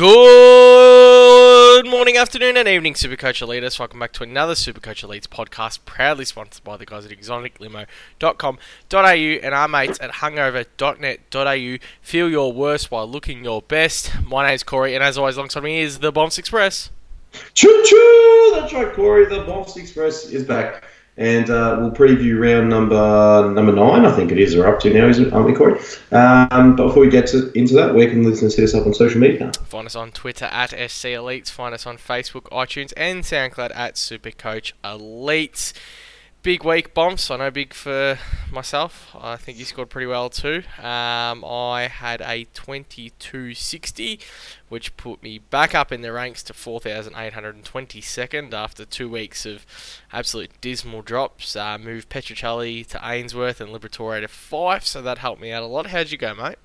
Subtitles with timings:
[0.00, 3.78] Good morning, afternoon, and evening, Supercoach Elites.
[3.78, 9.54] Welcome back to another Supercoach Elites podcast, proudly sponsored by the guys at exoticlimo.com.au and
[9.54, 11.86] our mates at hungover.net.au.
[12.00, 14.12] Feel your worst while looking your best.
[14.26, 16.88] My name's Corey, and as always, alongside me is the Bombs Express.
[17.52, 18.52] Choo choo!
[18.54, 19.26] That's right, Corey.
[19.26, 20.82] The Bombs Express is back
[21.16, 24.92] and uh, we'll preview round number number nine, I think it is, or up to
[24.92, 25.78] now, isn't aren't we, Corey?
[26.12, 28.94] Um, but before we get to, into that, where can listeners hit us up on
[28.94, 29.52] social media?
[29.64, 33.94] Find us on Twitter at SC Elites, find us on Facebook, iTunes, and SoundCloud at
[33.96, 35.72] Supercoach Elites
[36.42, 37.30] big week, Bombs.
[37.30, 38.18] I know big for
[38.50, 39.14] myself.
[39.18, 40.62] I think you scored pretty well too.
[40.78, 44.20] Um, I had a 22.60,
[44.68, 49.66] which put me back up in the ranks to 4,822nd after two weeks of
[50.12, 51.56] absolute dismal drops.
[51.56, 55.66] Uh, moved Petruccelle to Ainsworth and Liberatore to five, so that helped me out a
[55.66, 55.88] lot.
[55.88, 56.56] How'd you go, mate?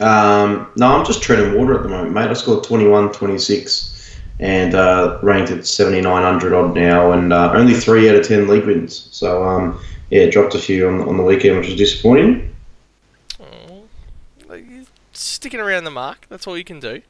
[0.00, 2.28] Um, no, I'm just treading water at the moment, mate.
[2.28, 4.01] I scored 21, 26
[4.40, 8.66] and uh, ranked at 7,900 odd now, and uh, only three out of ten league
[8.66, 9.08] wins.
[9.12, 9.80] So um,
[10.10, 12.54] yeah, dropped a few on, on the weekend, which was disappointing.
[13.40, 13.84] Oh,
[15.12, 16.26] sticking around the mark.
[16.28, 17.02] That's all you can do.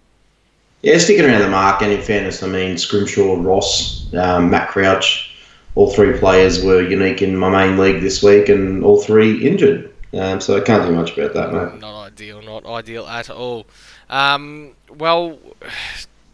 [0.82, 5.36] Yeah, sticking around the mark, and in fairness, I mean Scrimshaw, Ross, um, Matt Crouch,
[5.74, 9.94] all three players were unique in my main league this week, and all three injured.
[10.12, 11.80] Um, so I can't do much about that, mate.
[11.80, 13.66] Not ideal, not ideal at all.
[14.10, 15.38] Um, well,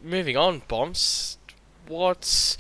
[0.02, 1.38] moving on, bombs.
[1.86, 2.58] What's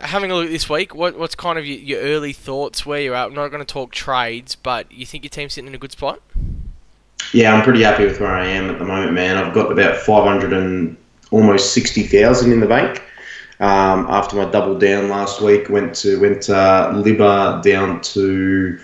[0.00, 0.94] having a look this week?
[0.94, 2.86] What what's kind of your, your early thoughts?
[2.86, 3.26] Where you're at?
[3.26, 5.92] I'm not going to talk trades, but you think your team's sitting in a good
[5.92, 6.20] spot?
[7.32, 9.36] Yeah, I'm pretty happy with where I am at the moment, man.
[9.36, 10.96] I've got about 500 and
[11.30, 13.02] almost 60,000 in the bank.
[13.60, 18.78] Um, after my double down last week, went to went uh, Libba down to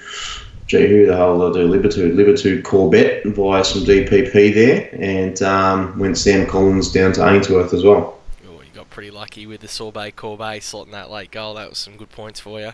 [0.71, 1.69] who the hell did I do?
[1.69, 7.73] Libertude, Libertude Corbett via some DPP there, and um, went Sam Collins down to Ainsworth
[7.73, 8.19] as well.
[8.49, 11.55] Oh, you got pretty lucky with the Sorbet Corbet slotting that late goal.
[11.55, 12.73] That was some good points for you.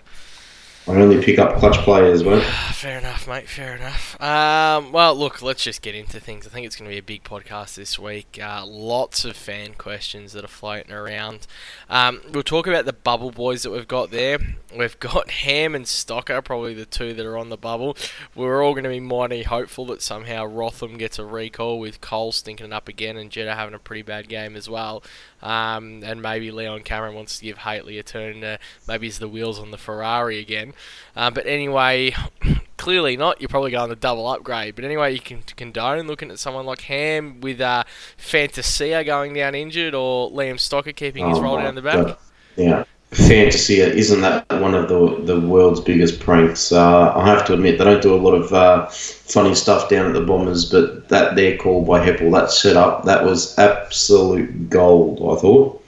[0.87, 2.43] I only pick up clutch players, mate.
[2.75, 3.49] Fair enough, mate.
[3.49, 4.21] Fair enough.
[4.21, 6.47] Um, well, look, let's just get into things.
[6.47, 8.39] I think it's going to be a big podcast this week.
[8.39, 11.47] Uh, lots of fan questions that are floating around.
[11.89, 14.39] Um, we'll talk about the bubble boys that we've got there.
[14.77, 17.97] We've got Ham and Stocker, probably the two that are on the bubble.
[18.35, 22.33] We're all going to be mighty hopeful that somehow Rotham gets a recall with Cole
[22.33, 25.03] stinking up again and Jetta having a pretty bad game as well.
[25.43, 28.45] Um, and maybe Leon Cameron wants to give Hately a turn.
[28.45, 30.74] Uh, maybe it's the wheels on the Ferrari again.
[31.17, 32.15] Uh, but anyway,
[32.77, 33.41] clearly not.
[33.41, 34.75] You're probably going the double upgrade.
[34.75, 37.85] But anyway, you can condone looking at someone like Ham with uh,
[38.17, 42.07] Fantasia going down injured or Liam Stocker keeping his oh roll down the back.
[42.07, 42.17] God.
[42.57, 42.85] Yeah.
[43.15, 46.73] Fantasia isn't that one of the the world's biggest pranks?
[46.73, 50.07] Uh, I have to admit they don't do a lot of uh, funny stuff down
[50.07, 55.19] at the Bombers, but that their call by Heppell, that setup, that was absolute gold.
[55.21, 55.85] I thought.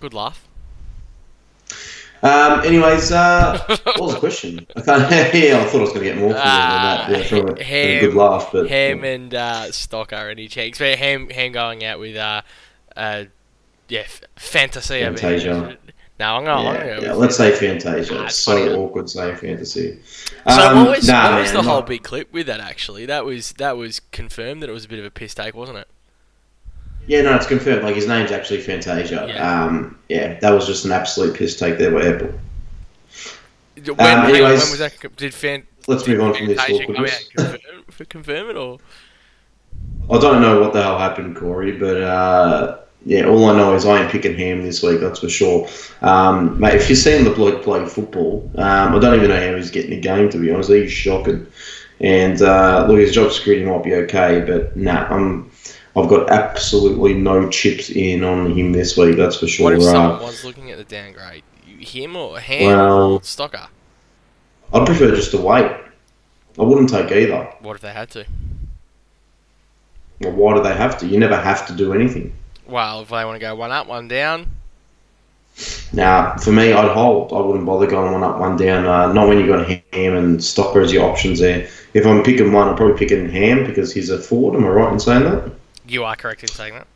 [0.00, 0.46] Good laugh.
[2.24, 4.66] Um, anyways, uh, what was the question?
[4.74, 7.22] I can't, yeah, I thought I was going to get more from, uh, that, yeah,
[7.24, 8.48] from, a, ham, from a good laugh.
[8.50, 10.78] But Ham and uh, Stock are any checks.
[10.78, 12.40] But Ham, Ham going out with uh,
[12.96, 13.24] uh,
[13.88, 15.00] yeah, fantasy.
[15.00, 15.76] Fantasia.
[16.18, 18.14] No, I'm going yeah, yeah, let's say Fantasia.
[18.14, 18.72] Nah, it's so funny.
[18.74, 19.98] awkward saying fantasy.
[20.46, 21.86] Um, so what was, nah, what was man, the whole not...
[21.88, 22.60] big clip with that?
[22.60, 25.54] Actually, that was that was confirmed that it was a bit of a piss take,
[25.54, 25.88] wasn't it?
[27.06, 27.82] Yeah, no, it's confirmed.
[27.82, 29.26] Like his name's actually Fantasia.
[29.28, 32.38] Yeah, um, yeah that was just an absolute piss take there by Heppell.
[33.96, 35.16] When, um, anyways, when was that?
[35.16, 35.66] Did Fan?
[35.86, 37.28] Let's move on from this awkwardness.
[37.28, 38.78] Confirm, confirm it or?
[40.10, 43.84] I don't know what the hell happened, Corey, but uh, yeah, all I know is
[43.84, 45.00] I am picking Ham this week.
[45.00, 45.68] That's for sure.
[46.02, 49.56] Um, mate, if you're seeing the bloke play football, um, I don't even know how
[49.56, 50.30] he's getting a game.
[50.30, 51.46] To be honest, he's shocking.
[52.00, 55.50] And uh, look, his job security might be okay, but nah, I'm.
[55.96, 59.16] I've got absolutely no chips in on him this week.
[59.16, 59.64] That's for sure.
[59.64, 61.44] What if someone was looking at the downgrade?
[61.78, 63.68] Him or Ham well, or Stocker?
[64.72, 65.70] I'd prefer just to wait.
[66.58, 67.44] I wouldn't take either.
[67.60, 68.26] What if they had to?
[70.20, 71.06] Well, why do they have to?
[71.06, 72.32] You never have to do anything.
[72.66, 74.50] Well, if they want to go one up, one down.
[75.92, 77.32] Now, for me, I'd hold.
[77.32, 78.86] I wouldn't bother going one up, one down.
[78.86, 81.68] Uh, not when you've got Ham and Stocker as your options there.
[81.92, 84.56] If I'm picking one, I'm probably picking Ham because he's a forward.
[84.56, 85.52] Am I right in saying that?
[85.86, 86.86] You are correct in saying that.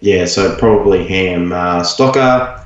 [0.00, 1.52] Yeah, so probably Ham.
[1.52, 2.64] Uh, Stocker,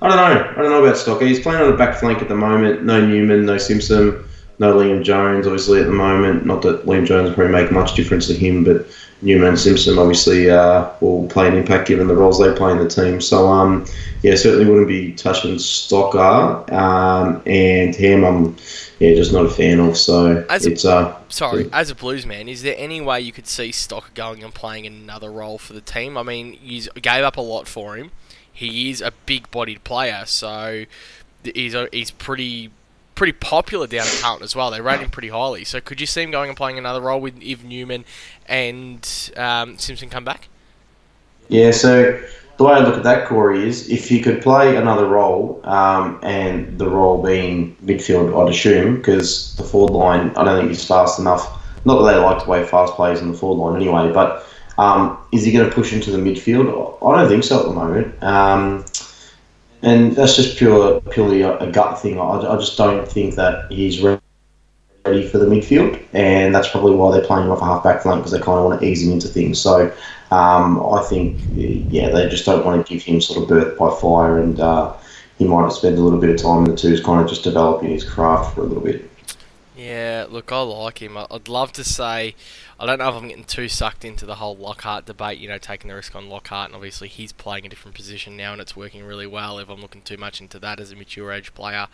[0.00, 0.52] I don't know.
[0.56, 1.26] I don't know about Stocker.
[1.26, 2.84] He's playing on the back flank at the moment.
[2.84, 4.24] No Newman, no Simpson,
[4.58, 6.46] no Liam Jones, obviously, at the moment.
[6.46, 8.86] Not that Liam Jones will probably make much difference to him, but
[9.22, 12.78] Newman and Simpson obviously uh, will play an impact given the roles they play in
[12.78, 13.20] the team.
[13.20, 13.86] So, um,
[14.22, 18.24] yeah, certainly wouldn't be touching Stocker um, and Ham.
[18.24, 18.56] I'm
[18.98, 19.96] yeah, just not a fan of.
[19.96, 23.46] So As a- uh, Sorry, as a Blues man, is there any way you could
[23.46, 26.16] see Stocker going and playing another role for the team?
[26.16, 28.10] I mean, you gave up a lot for him.
[28.52, 30.84] He is a big-bodied player, so
[31.44, 32.70] he's a, he's pretty
[33.14, 34.70] pretty popular down at Carlton as well.
[34.70, 35.64] They rate him pretty highly.
[35.64, 38.04] So could you see him going and playing another role with Iv Newman
[38.46, 40.48] and um, Simpson come back?
[41.48, 42.22] Yeah, so
[42.56, 46.18] the way I look at that, Corey, is if he could play another role, um,
[46.22, 50.84] and the role being midfield, I'd assume, because the forward line, I don't think he's
[50.84, 51.62] fast enough.
[51.84, 54.46] Not that they like to play fast players in the forward line anyway, but
[54.78, 56.98] um, is he going to push into the midfield?
[57.02, 58.22] I don't think so at the moment.
[58.22, 58.84] Um,
[59.82, 62.18] and that's just pure, purely a, a gut thing.
[62.18, 64.20] I, I just don't think that he's ready
[65.28, 68.32] for the midfield, and that's probably why they're playing him off a half-back flank because
[68.32, 69.60] they kind of want to ease him into things.
[69.60, 69.92] So
[70.30, 73.94] um, I think, yeah, they just don't want to give him sort of birth by
[74.00, 74.94] fire, and uh,
[75.38, 77.44] he might have spent a little bit of time in the twos, kind of just
[77.44, 79.10] developing his craft for a little bit.
[79.76, 81.18] Yeah, look, I like him.
[81.18, 82.34] I'd love to say,
[82.80, 85.58] I don't know if I'm getting too sucked into the whole Lockhart debate, you know,
[85.58, 88.74] taking the risk on Lockhart, and obviously he's playing a different position now and it's
[88.74, 89.58] working really well.
[89.58, 91.88] If I'm looking too much into that as a mature age player,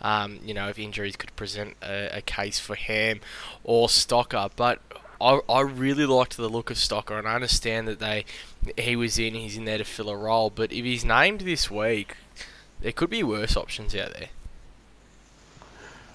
[0.00, 3.20] um, you know, if injuries could present a, a case for him
[3.64, 4.50] or Stocker.
[4.56, 4.80] But
[5.20, 8.24] I, I really liked the look of Stocker, and I understand that they
[8.76, 11.70] he was in, he's in there to fill a role, but if he's named this
[11.70, 12.16] week,
[12.80, 14.28] there could be worse options out there.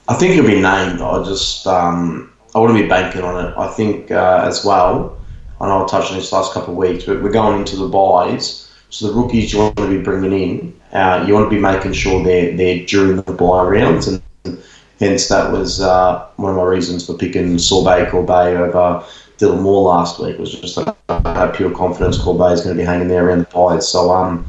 [0.08, 1.02] I think he'll be named.
[1.02, 3.58] I just um, I wouldn't be banking on it.
[3.58, 5.18] I think uh, as well.
[5.60, 7.88] I know I'll touch on this last couple of weeks, but we're going into the
[7.88, 8.68] buys.
[8.90, 11.94] So the rookies you want to be bringing in, uh, you want to be making
[11.94, 14.22] sure they're they're during the buy rounds, and
[15.02, 19.04] hence that was uh, one of my reasons for picking Sorbet Corbet over
[19.38, 20.38] Dylan Moore last week.
[20.38, 23.48] Was just I had pure confidence Corbet is going to be hanging there around the
[23.54, 23.90] buys.
[23.90, 24.46] So um,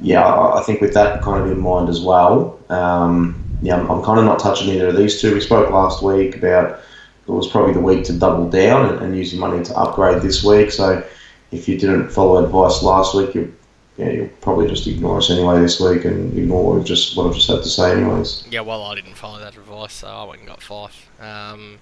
[0.00, 4.02] yeah, I think with that kind of in mind as well, um, yeah, I'm, I'm
[4.02, 5.34] kind of not touching either of these two.
[5.34, 6.80] We spoke last week about
[7.26, 10.22] it was probably the week to double down and, and use your money to upgrade
[10.22, 10.70] this week.
[10.70, 11.04] So
[11.50, 13.54] if you didn't follow advice last week, you
[14.00, 17.26] yeah, you'll probably just ignore us anyway this week and ignore what I've just what
[17.26, 18.44] I've just had to say anyways.
[18.50, 21.08] Yeah, well, I didn't follow that advice, so I went and got five.
[21.20, 21.78] Um,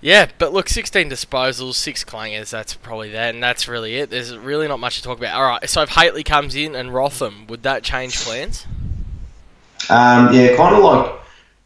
[0.00, 4.08] yeah, but look, 16 disposals, six clangers, that's probably that, and that's really it.
[4.08, 5.38] There's really not much to talk about.
[5.38, 8.66] Alright, so if Hately comes in and Rotham, would that change plans?
[9.90, 11.20] Um, yeah, kind of like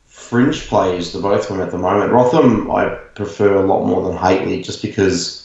[0.07, 2.11] fringe plays, the both of them at the moment.
[2.11, 5.44] Rotham, I prefer a lot more than Hately just because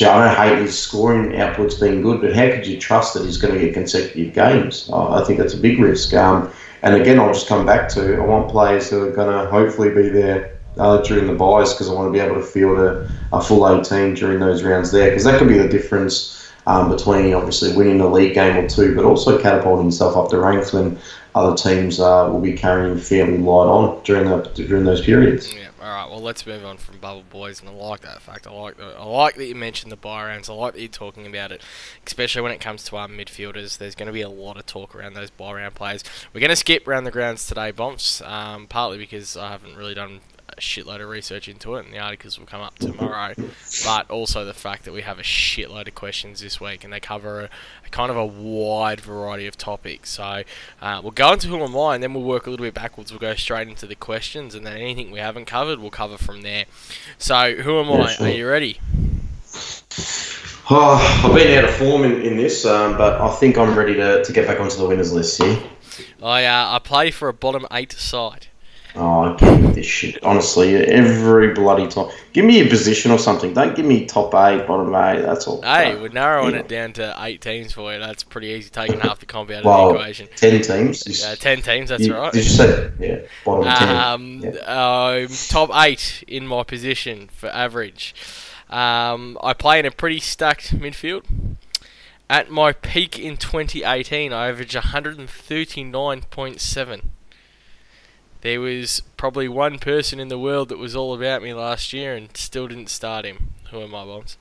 [0.00, 3.60] know Hately's scoring output's been good, but how could you trust that he's going to
[3.60, 4.90] get consecutive games?
[4.92, 6.12] I I think that's a big risk.
[6.14, 6.50] Um,
[6.82, 9.90] and again, I'll just come back to I want players who are going to hopefully
[9.90, 13.10] be there uh, during the buys because I want to be able to field a,
[13.32, 17.34] a full 18 during those rounds there because that could be the difference um, between
[17.34, 20.98] obviously winning a league game or two, but also catapulting yourself up the ranks when
[21.34, 25.52] other teams uh, will be carrying fairly light on during the, during those periods.
[25.52, 28.46] Yeah, alright, well, let's move on from Bubble Boys, and I like that fact.
[28.46, 30.48] I like that, I like that you mentioned the buy rounds.
[30.48, 31.60] I like that you're talking about it,
[32.06, 33.78] especially when it comes to our midfielders.
[33.78, 36.04] There's going to be a lot of talk around those buy round players.
[36.32, 39.94] We're going to skip round the grounds today, Bumps, um, partly because I haven't really
[39.94, 40.20] done
[40.56, 43.34] a shitload of research into it, and the articles will come up tomorrow.
[43.84, 47.00] but also the fact that we have a shitload of questions this week, and they
[47.00, 47.44] cover a,
[47.86, 50.10] a kind of a wide variety of topics.
[50.10, 50.42] So
[50.80, 53.10] uh, we'll go into who am I, and then we'll work a little bit backwards.
[53.10, 56.42] We'll go straight into the questions, and then anything we haven't covered, we'll cover from
[56.42, 56.64] there.
[57.18, 58.16] So who am I?
[58.20, 58.80] Are you ready?
[60.70, 63.94] Oh, I've been out of form in, in this, um, but I think I'm ready
[63.94, 65.62] to, to get back onto the winners list here.
[66.22, 68.46] I uh, I play for a bottom eight side.
[68.96, 70.22] Oh, I can't this shit.
[70.22, 72.10] Honestly, every bloody time.
[72.32, 73.52] Give me a position or something.
[73.52, 75.22] Don't give me top eight, bottom eight.
[75.22, 75.60] That's all.
[75.62, 76.60] Hey, Uh, we're narrowing yeah.
[76.60, 77.98] it down to eight teams for you.
[77.98, 80.28] That's pretty easy, taking half the comp out of Well, the equation.
[80.36, 81.24] ten teams.
[81.24, 82.32] Uh, ten teams, that's you- right.
[82.32, 83.18] Did you say yeah?
[83.44, 83.96] Bottom ten.
[83.96, 84.50] Um, Yeah.
[85.24, 88.14] um, top eight in my position for average.
[88.70, 91.24] Um, I play in a pretty stacked midfield.
[92.30, 97.00] At my peak in 2018, I averaged 139.7.
[98.44, 102.14] There was probably one person in the world that was all about me last year
[102.14, 103.54] and still didn't start him.
[103.70, 104.36] Who are my bombs?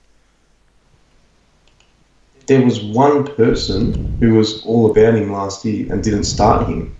[2.47, 6.97] There was one person who was all about him last year and didn't start him.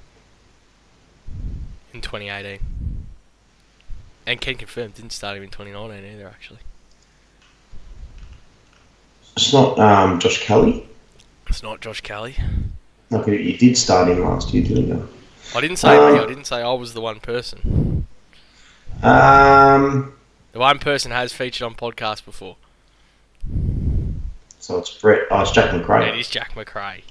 [1.94, 2.60] in 2018.
[4.26, 6.60] And can confirm didn't start him in 2019 either, actually.
[9.36, 10.88] It's not um, Josh Kelly.
[11.48, 12.38] It's not Josh Kelly.
[13.12, 15.10] Okay, you did start him last year, didn't you?
[15.56, 16.20] I didn't say Um, me.
[16.20, 18.08] I didn't say I was the one person.
[19.02, 20.14] Um,
[20.54, 22.56] The one person has featured on podcast before.
[24.60, 25.22] so it's Brett.
[25.32, 26.20] Oh, it's Jack It Macrae.
[26.20, 27.04] is Jack Macrae.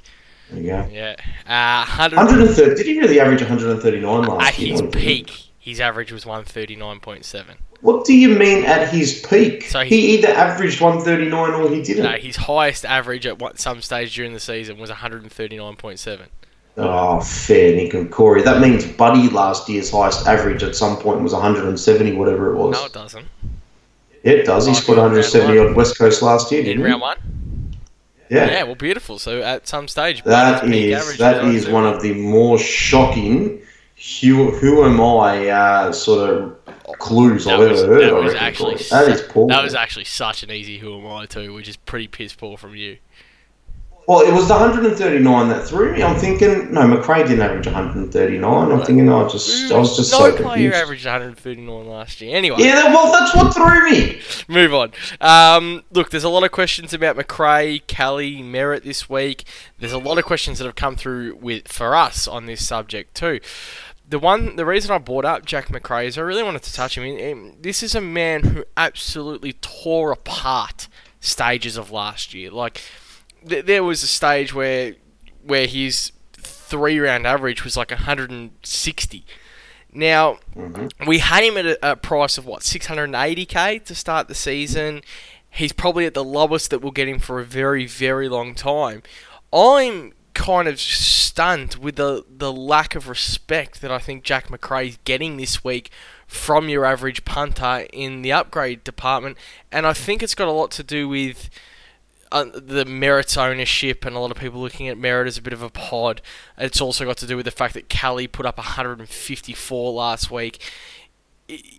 [0.51, 0.89] There you go.
[0.91, 1.17] Yeah.
[1.47, 2.75] Uh, 100, 130.
[2.77, 4.73] Did he really average 139 last at year?
[4.73, 7.45] his peak, his average was 139.7.
[7.81, 9.65] What do you mean at his peak?
[9.65, 12.05] So he- he, either averaged 139 or he didn't.
[12.05, 16.29] No, his highest average at what, some stage during the season was 139.7.
[16.77, 18.43] Oh, fair, Nick and Corey.
[18.43, 22.73] That means Buddy last year's highest average at some point was 170, whatever it was.
[22.75, 23.27] No, it doesn't.
[24.23, 24.67] it does.
[24.67, 25.69] He scored 170 one.
[25.69, 27.03] on West Coast last year, In didn't round he?
[27.03, 27.19] one?
[28.31, 28.47] Yeah.
[28.51, 29.19] Yeah, well, beautiful.
[29.19, 33.61] So at some stage, That is that is one of the more shocking
[34.23, 38.03] who, who am I uh, sort of clues That I've was, ever heard.
[38.05, 39.49] that was actually that is poor.
[39.49, 42.57] That was actually such an easy who am I too, which is pretty piss poor
[42.57, 42.97] from you.
[44.09, 46.03] Well, it was the 139 that threw me.
[46.03, 48.73] I'm thinking, no, Macrae didn't average 139.
[48.73, 50.75] I'm thinking, oh, just I was just no so player confused.
[50.77, 52.37] averaged 139 last year.
[52.37, 54.21] Anyway, Yeah, that, well, that's what threw me.
[54.49, 54.93] move on.
[55.21, 59.45] Um, look, there's a lot of questions about Macrae, Kelly, Merrett this week.
[59.79, 63.15] There's a lot of questions that have come through with for us on this subject
[63.15, 63.39] too.
[64.09, 66.99] The one, the reason I brought up Jack Macrae is I really wanted to touch
[66.99, 67.55] him.
[67.63, 70.89] This is a man who absolutely tore apart
[71.21, 72.51] stages of last year.
[72.51, 72.83] Like
[73.49, 74.95] th- there was a stage where
[75.45, 79.27] where his three round average was like 160.
[79.93, 81.07] Now mm-hmm.
[81.07, 85.03] we had him at a, a price of what 680k to start the season.
[85.51, 89.03] He's probably at the lowest that we'll get him for a very very long time.
[89.53, 94.99] I'm kind of stunned with the the lack of respect that I think Jack Macrae's
[95.05, 95.91] getting this week
[96.27, 99.37] from your average punter in the upgrade department,
[99.71, 101.51] and I think it's got a lot to do with
[102.33, 105.53] uh, the Merrett's ownership and a lot of people looking at Merrett as a bit
[105.53, 106.23] of a pod.
[106.57, 110.59] It's also got to do with the fact that Kelly put up 154 last week.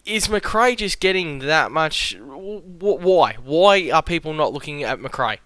[0.05, 2.15] Is Macrae just getting that much?
[2.19, 3.33] Why?
[3.43, 5.39] Why are people not looking at Macrae?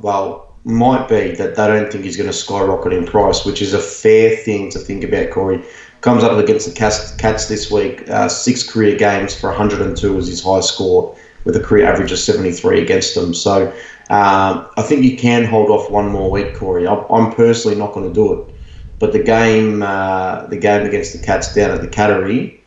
[0.00, 3.72] Well, might be that they don't think he's going to skyrocket in price, which is
[3.72, 5.64] a fair thing to think about, Corey.
[6.00, 8.08] Comes up against the Cats, Cats this week.
[8.10, 12.18] Uh, six career games for 102 was his high score, with a career average of
[12.18, 13.32] 73 against them.
[13.32, 13.72] So
[14.10, 16.86] um, I think you can hold off one more week, Corey.
[16.86, 18.54] I'm, I'm personally not going to do it.
[18.98, 22.58] But the game, uh, the game against the Cats down at the Cattery,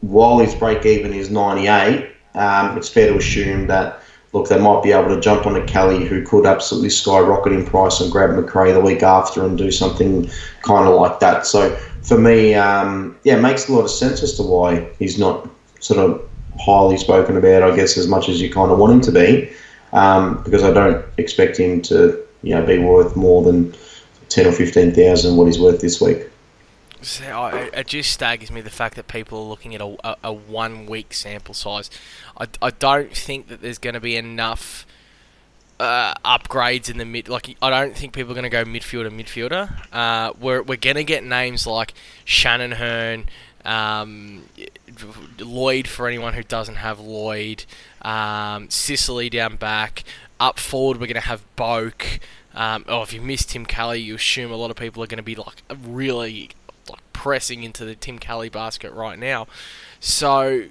[0.00, 4.02] while his break even is 98, um, it's fair to assume that
[4.32, 7.64] look they might be able to jump on a Kelly who could absolutely skyrocket in
[7.64, 10.28] price and grab Macrae the week after and do something
[10.62, 11.46] kind of like that.
[11.46, 15.18] So for me, um, yeah, it makes a lot of sense as to why he's
[15.18, 15.48] not
[15.80, 16.28] sort of
[16.60, 17.62] highly spoken about.
[17.62, 19.50] I guess as much as you kind of want him to be,
[19.92, 23.74] um, because I don't expect him to you know be worth more than
[24.28, 26.28] ten or fifteen thousand what he's worth this week.
[27.22, 30.32] I, it just staggers me the fact that people are looking at a, a, a
[30.32, 31.90] one week sample size.
[32.36, 34.84] I, I don't think that there's going to be enough
[35.80, 37.28] uh, upgrades in the mid.
[37.28, 39.70] Like I don't think people are going to go midfielder midfielder.
[39.92, 43.28] Uh, we're we're going to get names like Shannon Hurn,
[43.64, 44.44] um,
[45.38, 47.64] Lloyd for anyone who doesn't have Lloyd,
[48.02, 50.04] um, Sicily down back.
[50.40, 52.20] Up forward, we're going to have Boak.
[52.54, 55.18] Um, oh, if you missed Tim Kelly, you assume a lot of people are going
[55.18, 56.50] to be like really
[56.88, 59.46] like pressing into the Tim Kelly basket right now.
[60.00, 60.64] So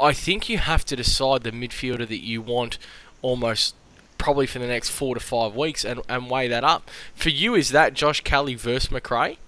[0.00, 2.78] I think you have to decide the midfielder that you want
[3.22, 3.74] almost
[4.18, 6.90] probably for the next four to five weeks and, and weigh that up.
[7.14, 9.38] For you, is that Josh Kelly versus Macrae?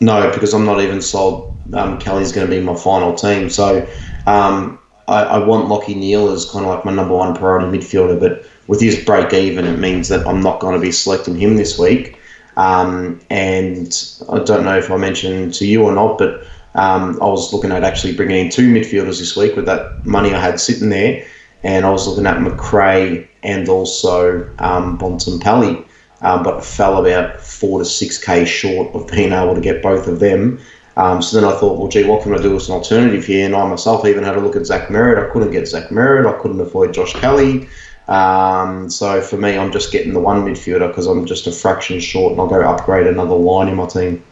[0.00, 1.56] No, because I'm not even sold.
[1.72, 3.88] Um, Kelly's going to be my final team, so
[4.26, 8.20] um, I, I want Lachie Neale as kind of like my number one priority midfielder.
[8.20, 11.56] But with his break even, it means that I'm not going to be selecting him
[11.56, 12.18] this week.
[12.56, 13.90] Um, and
[14.28, 17.72] I don't know if I mentioned to you or not, but um, I was looking
[17.72, 21.24] at actually bringing in two midfielders this week with that money I had sitting there,
[21.62, 25.84] and I was looking at Macrae and also um, Bontempelli
[26.20, 30.06] um, but fell about four to six k short of being able to get both
[30.08, 30.58] of them.
[30.98, 33.46] Um, so then I thought, well, gee, what can I do as an alternative here?
[33.46, 35.24] And I myself even had a look at Zach Merrett.
[35.24, 36.26] I couldn't get Zach Merrett.
[36.26, 37.68] I couldn't avoid Josh Kelly.
[38.08, 42.00] Um, so for me, I'm just getting the one midfielder because I'm just a fraction
[42.00, 44.24] short, and I'll go upgrade another line in my team.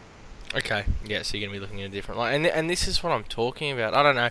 [0.55, 2.33] Okay, yeah, so you're going to be looking at a different line.
[2.33, 3.93] And, and this is what I'm talking about.
[3.93, 4.29] I don't know.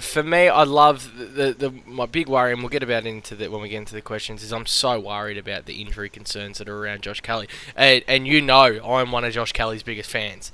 [0.00, 3.52] For me, I love the, the my big worry, and we'll get about into that
[3.52, 4.42] when we get into the questions.
[4.42, 8.26] Is I'm so worried about the injury concerns that are around Josh Kelly, and, and
[8.26, 10.50] you know I'm one of Josh Kelly's biggest fans.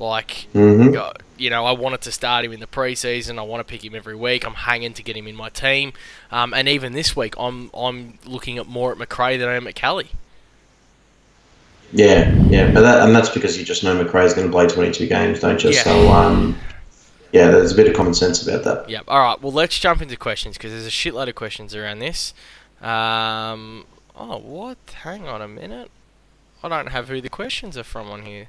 [0.00, 0.96] Like, Mm-hmm.
[0.98, 3.38] uh, you know, I wanted to start him in the preseason.
[3.38, 4.46] I want to pick him every week.
[4.46, 5.92] I'm hanging to get him in my team,
[6.30, 9.66] um, and even this week, I'm I'm looking at more at Macrae than I am
[9.66, 10.10] at Kelly.
[11.92, 15.06] Yeah, yeah, but that, and that's because you just know Macrae's going to play 22
[15.06, 15.70] games, don't you?
[15.70, 15.82] Yeah.
[15.84, 16.58] So, um,
[17.32, 18.90] yeah, there's a bit of common sense about that.
[18.90, 19.04] Yep.
[19.06, 19.40] All right.
[19.40, 22.34] Well, let's jump into questions because there's a shitload of questions around this.
[22.82, 23.84] Um,
[24.16, 24.78] oh, what?
[25.02, 25.90] Hang on a minute.
[26.64, 28.48] I don't have who the questions are from on here.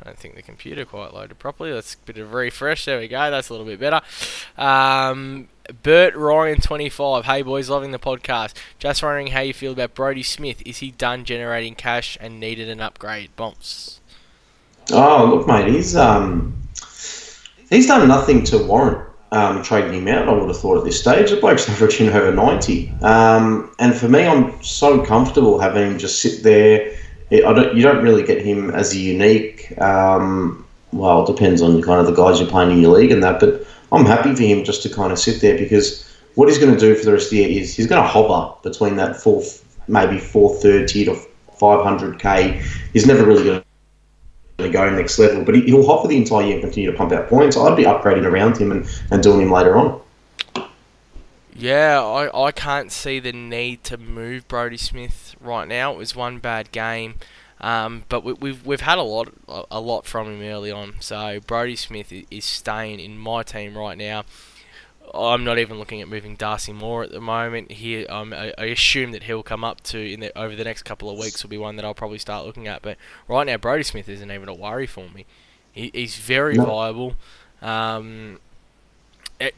[0.00, 1.72] I don't think the computer quite loaded properly.
[1.72, 2.84] Let's a bit of refresh.
[2.84, 3.30] There we go.
[3.30, 4.00] That's a little bit better.
[4.56, 5.48] Um,
[5.82, 7.24] Bert Ryan twenty five.
[7.24, 8.54] Hey boys, loving the podcast.
[8.78, 10.62] Just wondering how you feel about Brodie Smith.
[10.64, 13.34] Is he done generating cash and needed an upgrade?
[13.36, 14.00] Bumps.
[14.92, 16.56] Oh look, mate, he's um,
[17.68, 20.28] he's done nothing to warrant um, trading him out.
[20.28, 22.90] I would have thought at this stage, the bloke's averaging over ninety.
[23.02, 26.96] Um, and for me, I'm so comfortable having him just sit there.
[27.30, 29.78] Don't, you don't really get him as a unique.
[29.80, 33.22] Um, well, it depends on kind of the guys you're playing in your league and
[33.22, 36.04] that, but I'm happy for him just to kind of sit there because
[36.34, 38.08] what he's going to do for the rest of the year is he's going to
[38.08, 39.42] hover between that four,
[39.86, 41.20] maybe 430 to
[41.60, 42.62] 500k.
[42.92, 43.62] He's never really going
[44.58, 47.28] to go next level, but he'll hover the entire year and continue to pump out
[47.28, 47.56] points.
[47.56, 50.00] I'd be upgrading around him and, and doing him later on.
[51.58, 55.92] Yeah, I, I can't see the need to move Brodie Smith right now.
[55.92, 57.16] It was one bad game.
[57.60, 60.94] Um, but we, we've we've had a lot a lot from him early on.
[61.00, 64.24] So Brodie Smith is staying in my team right now.
[65.12, 67.72] I'm not even looking at moving Darcy Moore at the moment.
[67.72, 70.82] He, um, I, I, assume that he'll come up to in the, over the next
[70.82, 71.42] couple of weeks.
[71.42, 72.82] Will be one that I'll probably start looking at.
[72.82, 75.24] But right now, Brody Smith isn't even a worry for me.
[75.72, 76.66] He, he's very no.
[76.66, 77.14] viable.
[77.62, 78.38] Um,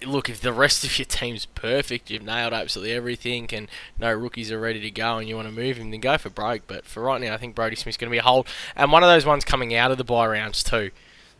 [0.04, 3.68] look, if the rest of your team's perfect, you've nailed absolutely everything, and
[3.98, 6.30] no rookies are ready to go, and you want to move him, then go for
[6.30, 6.62] Broke.
[6.66, 8.46] But for right now, I think Brodie Smith's going to be a hold,
[8.76, 10.90] and one of those ones coming out of the buy rounds too,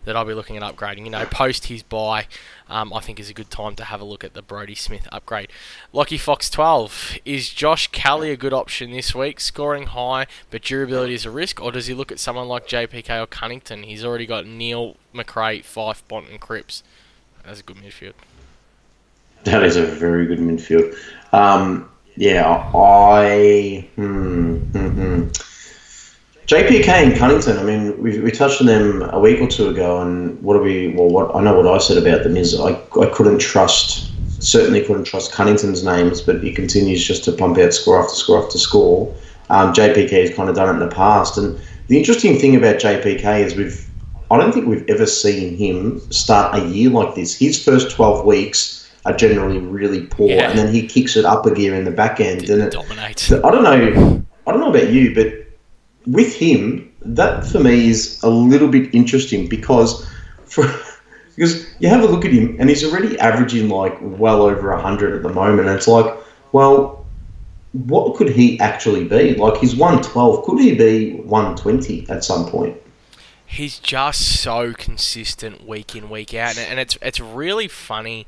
[0.05, 1.05] that I'll be looking at upgrading.
[1.05, 2.27] You know, post his buy,
[2.69, 5.07] um, I think is a good time to have a look at the Brodie Smith
[5.13, 5.51] upgrade.
[5.93, 9.41] Lucky Fox 12 is Josh Kelly a good option this week?
[9.41, 13.23] Scoring high, but durability is a risk, or does he look at someone like JPK
[13.23, 13.83] or Cunnington?
[13.83, 16.83] He's already got Neale Macrae, Fyfe, Bont, and Cripps.
[17.45, 18.15] That's a good midfield.
[19.45, 20.95] That is a very good midfield.
[21.33, 23.89] Um, yeah, I.
[23.97, 25.29] Hmm, hmm, hmm.
[26.47, 27.59] JPK and Cunnington.
[27.59, 30.89] I mean, we, we touched on them a week or two ago, and what we?
[30.89, 34.11] Well, what I know what I said about them is I, I couldn't trust,
[34.43, 38.45] certainly couldn't trust Cunnington's names, but he continues just to pump out score after score
[38.45, 39.15] after score.
[39.49, 42.77] Um, JPK has kind of done it in the past, and the interesting thing about
[42.77, 43.89] JPK is we've,
[44.31, 47.35] I don't think we've ever seen him start a year like this.
[47.35, 50.51] His first twelve weeks are generally really poor, yeah.
[50.51, 53.33] and then he kicks it up a gear in the back end, and it dominates.
[53.33, 54.23] I don't know.
[54.47, 55.33] I don't know about you, but
[56.07, 60.07] with him, that for me is a little bit interesting because
[60.45, 60.65] for
[61.37, 65.15] because you have a look at him and he's already averaging like well over hundred
[65.15, 65.69] at the moment.
[65.69, 66.15] And it's like,
[66.53, 67.07] well,
[67.73, 69.35] what could he actually be?
[69.35, 70.45] Like he's one twelve.
[70.45, 72.77] Could he be one twenty at some point?
[73.47, 78.27] He's just so consistent week in week out, and it's it's really funny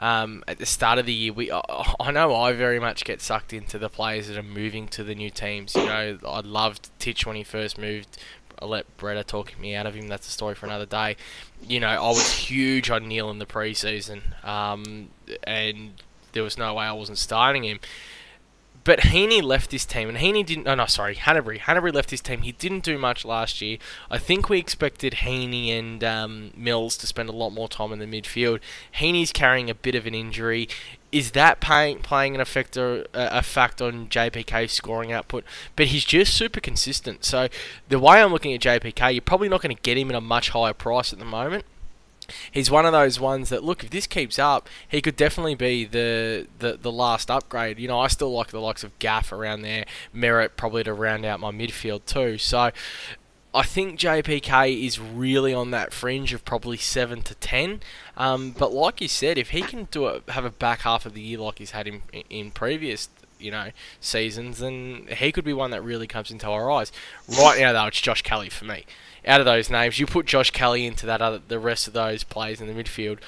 [0.00, 3.52] um, at the start of the year, we I know I very much get sucked
[3.52, 5.76] into the players that are moving to the new teams.
[5.76, 8.18] You know, I loved Titch when he first moved.
[8.58, 10.08] I let Bretta talk me out of him.
[10.08, 11.16] That's a story for another day.
[11.62, 15.10] You know, I was huge on Neale in the preseason, um,
[15.44, 15.92] and
[16.32, 17.80] there was no way I wasn't starting him.
[18.90, 20.66] But Heaney left this team, and Heaney didn't.
[20.66, 21.60] Oh no, sorry, Hannebery.
[21.60, 22.42] Hannebery left this team.
[22.42, 23.78] He didn't do much last year.
[24.10, 28.00] I think we expected Heaney and um, Mills to spend a lot more time in
[28.00, 28.58] the midfield.
[28.96, 30.68] Heaney's carrying a bit of an injury.
[31.12, 35.44] Is that playing playing an effect or, uh, a fact on JPK's scoring output?
[35.76, 37.24] But he's just super consistent.
[37.24, 37.46] So
[37.88, 40.20] the way I'm looking at JPK, you're probably not going to get him at a
[40.20, 41.64] much higher price at the moment
[42.50, 45.84] he's one of those ones that look if this keeps up, he could definitely be
[45.84, 47.78] the, the the last upgrade.
[47.78, 51.24] You know, I still like the likes of Gaff around there, Merrett probably to round
[51.24, 52.38] out my midfield too.
[52.38, 52.70] So
[53.52, 57.80] I think JPK is really on that fringe of probably seven to ten.
[58.16, 61.14] Um, but like you said, if he can do it, have a back half of
[61.14, 65.52] the year like he's had in in previous you know seasons, then he could be
[65.52, 66.92] one that really comes into our eyes.
[67.28, 68.84] Right now, though, it's Josh Kelly for me
[69.26, 72.24] out of those names, you put Josh Kelly into that other, the rest of those
[72.24, 73.18] players in the midfield,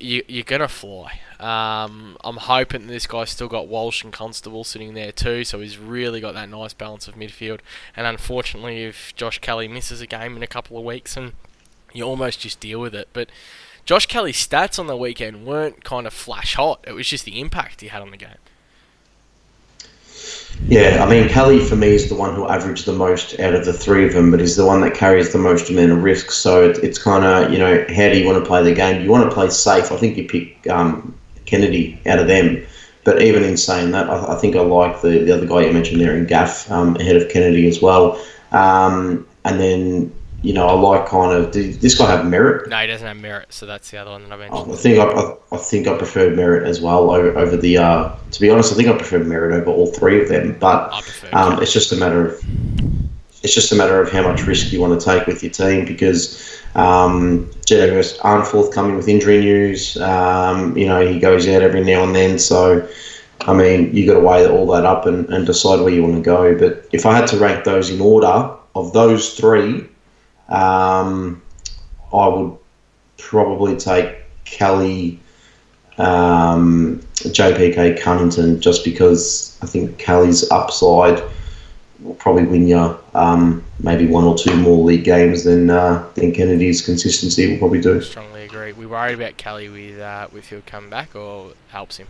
[0.00, 1.20] you, you're gonna fly.
[1.40, 5.78] Um, I'm hoping this guy's still got Walsh and Constable sitting there too, so he's
[5.78, 7.60] really got that nice balance of midfield.
[7.96, 11.32] And unfortunately, if Josh Kelly misses a game in a couple of weeks, and
[11.92, 13.08] you almost just deal with it.
[13.12, 13.30] But
[13.84, 16.84] Josh Kelly's stats on the weekend weren't kind of flash hot.
[16.86, 18.36] It was just the impact he had on the game.
[20.66, 23.64] Yeah, I mean, Kelly for me is the one who averaged the most out of
[23.64, 26.30] the three of them, but he's the one that carries the most amount of risk.
[26.30, 29.02] So it, it's kind of, you know, how do you want to play the game?
[29.02, 29.92] You want to play safe.
[29.92, 32.66] I think you pick um, Kennedy out of them.
[33.04, 35.72] But even in saying that, I, I, think I like the, the other guy you
[35.72, 38.22] mentioned there in Gaff um, ahead of Kennedy as well.
[38.52, 41.50] Um, and then you know, I like kind of.
[41.50, 42.68] Did this guy have Merrett?
[42.68, 44.72] No, he doesn't have Merrett, so that's the other one that I mentioned.
[44.72, 47.78] I think I, I, I think I prefer Merrett as well over, over the.
[47.78, 50.92] Uh, to be honest, I think I prefer Merrett over all three of them, but
[51.32, 52.44] um, it's just a matter of.
[53.42, 55.84] it's just a matter of how much risk you want to take with your team
[55.84, 59.96] because um, GWS aren't forthcoming with injury news.
[59.96, 62.88] Um, you know, he goes out every now and then, so.
[63.42, 66.16] I mean, you got to weigh all that up and, and decide where you want
[66.16, 66.58] to go.
[66.58, 69.86] But if I had to rank those in order, of those three,
[70.48, 71.42] um,
[72.12, 72.56] I would
[73.18, 75.20] probably take Kelly,
[75.98, 81.22] um, JPK Cunnington, just because I think Kelly's upside
[82.00, 86.32] will probably win you um, maybe one or two more league games than uh, than
[86.32, 88.00] Kennedy's consistency will probably do.
[88.00, 88.72] Strongly agree.
[88.72, 92.06] We worried about Kelly with uh, with he'll come back or helps him.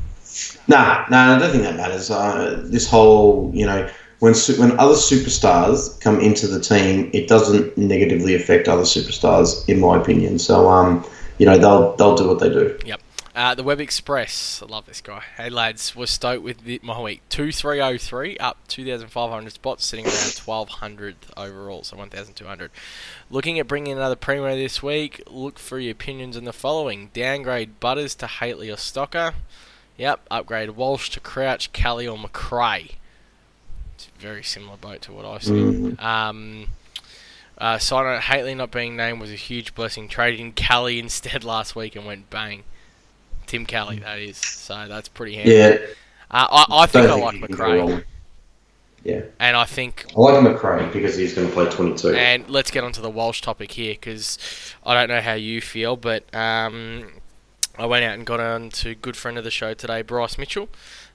[0.68, 2.11] Nah, nah, I don't think that matters.
[2.11, 7.76] Uh, this whole, you know, when when other superstars come into the team, it doesn't
[7.78, 10.38] negatively affect other superstars, in my opinion.
[10.38, 11.04] So, um,
[11.38, 12.78] you know, they'll they'll do what they do.
[12.85, 13.00] Yep.
[13.38, 15.22] Uh, the Web Express, I love this guy.
[15.37, 17.22] Hey lads, was stoked with the, my week.
[17.28, 22.72] 2303 up 2,500 spots, sitting around 1,200 overall, so 1,200.
[23.31, 27.78] Looking at bringing another primo this week, look for your opinions on the following downgrade
[27.78, 29.35] Butters to Hately or Stocker.
[29.96, 32.97] Yep, upgrade Walsh to Crouch, Kelly or Macrae.
[34.18, 35.96] Very similar boat to what I've seen.
[35.96, 36.02] Mm.
[36.02, 36.66] Um,
[37.57, 40.09] uh, note, Hately not being named was a huge blessing.
[40.09, 42.62] Trading Kelly instead last week and went bang.
[43.46, 44.37] Tim Kelly, that is.
[44.37, 45.54] So that's pretty handy.
[45.54, 45.78] Yeah.
[46.31, 48.04] Uh, I, I think Don't I think like Macrae.
[49.04, 49.22] Yeah.
[49.40, 50.07] And I think.
[50.16, 52.11] I like Macrae because he's going to play 22.
[52.11, 54.38] And let's get onto the Walsh topic here because
[54.85, 57.09] I don't know how you feel, but um,
[57.78, 60.68] I went out and got on to good friend of the show today, Bryce Mitchell,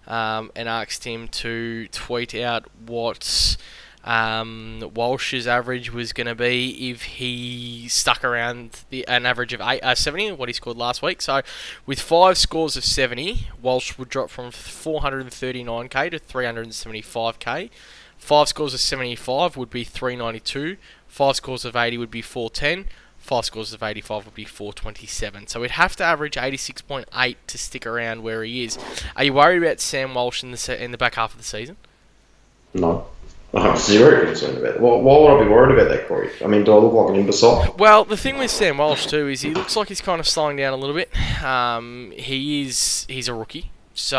[0.08, 3.58] um, and asked him to tweet out what
[4.04, 9.62] um, Walsh's average was going to be if he stuck around the, an average of
[9.62, 11.22] eight, uh, 70, what he scored last week.
[11.22, 11.42] So,
[11.86, 17.70] with five scores of 70, Walsh would drop from 439k to 375k.
[18.18, 20.78] Five scores of 75 would be 392.
[21.08, 22.90] Five scores of 80 would be 410.
[23.24, 25.48] Five scores of 85 would be 427.
[25.48, 28.78] So we'd have to average 86.8 to stick around where he is.
[29.16, 31.46] Are you worried about Sam Walsh in the se- in the back half of the
[31.46, 31.78] season?
[32.74, 33.08] No.
[33.54, 34.82] I'm zero concerned about it.
[34.82, 36.32] Well, why would I be worried about that, Corey?
[36.44, 37.74] I mean, do I look like an imbecile?
[37.80, 40.58] Well, the thing with Sam Walsh too is he looks like he's kind of slowing
[40.58, 41.10] down a little bit.
[41.42, 44.18] Um, he is he's a rookie, so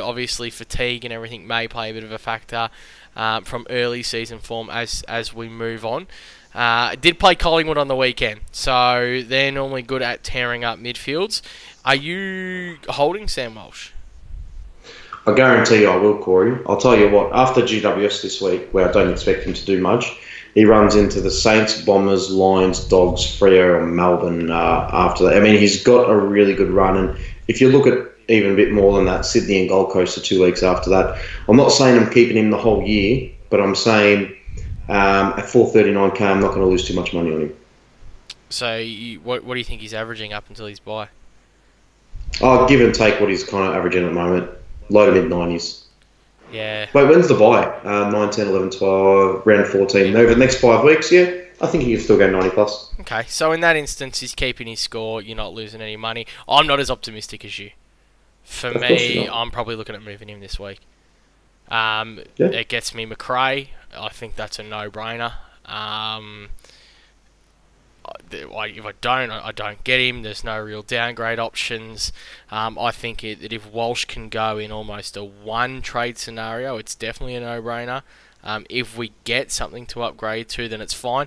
[0.00, 2.70] obviously fatigue and everything may play a bit of a factor
[3.16, 6.06] um, from early season form as as we move on.
[6.54, 11.42] Uh, did play Collingwood on the weekend, so they're normally good at tearing up midfields.
[11.84, 13.90] Are you holding Sam Walsh?
[15.26, 16.58] I guarantee you I will, Corey.
[16.66, 19.80] I'll tell you what, after GWS this week, where I don't expect him to do
[19.80, 20.16] much,
[20.54, 25.36] he runs into the Saints, Bombers, Lions, Dogs, Freo, and Melbourne uh, after that.
[25.36, 26.96] I mean, he's got a really good run.
[26.96, 30.16] And if you look at even a bit more than that, Sydney and Gold Coast
[30.18, 31.20] are two weeks after that.
[31.48, 34.36] I'm not saying I'm keeping him the whole year, but I'm saying
[34.88, 37.56] um, at 439k, I'm not going to lose too much money on him.
[38.50, 41.08] So, you, what, what do you think he's averaging up until he's buy?
[42.42, 44.50] I'll give and take what he's kind of averaging at the moment
[44.90, 45.82] low to mid 90s.
[46.52, 46.88] Yeah.
[46.92, 47.66] Wait, when's the buy?
[47.66, 50.14] Uh, 9, 10, 11, 12, round 14.
[50.14, 52.94] Over the next five weeks, yeah, I think he can still go 90 plus.
[53.00, 55.22] Okay, so in that instance, he's keeping his score.
[55.22, 56.26] You're not losing any money.
[56.48, 57.70] I'm not as optimistic as you.
[58.44, 60.80] For of me, I'm probably looking at moving him this week.
[61.68, 62.48] Um, yeah.
[62.48, 63.70] It gets me Macrae.
[63.96, 65.32] I think that's a no-brainer.
[65.64, 66.50] Um,
[68.30, 70.22] if I don't, I don't get him.
[70.22, 72.12] There's no real downgrade options.
[72.50, 76.76] Um, I think it, that if Walsh can go in almost a one trade scenario,
[76.76, 78.02] it's definitely a no-brainer.
[78.42, 81.26] Um, if we get something to upgrade to, then it's fine.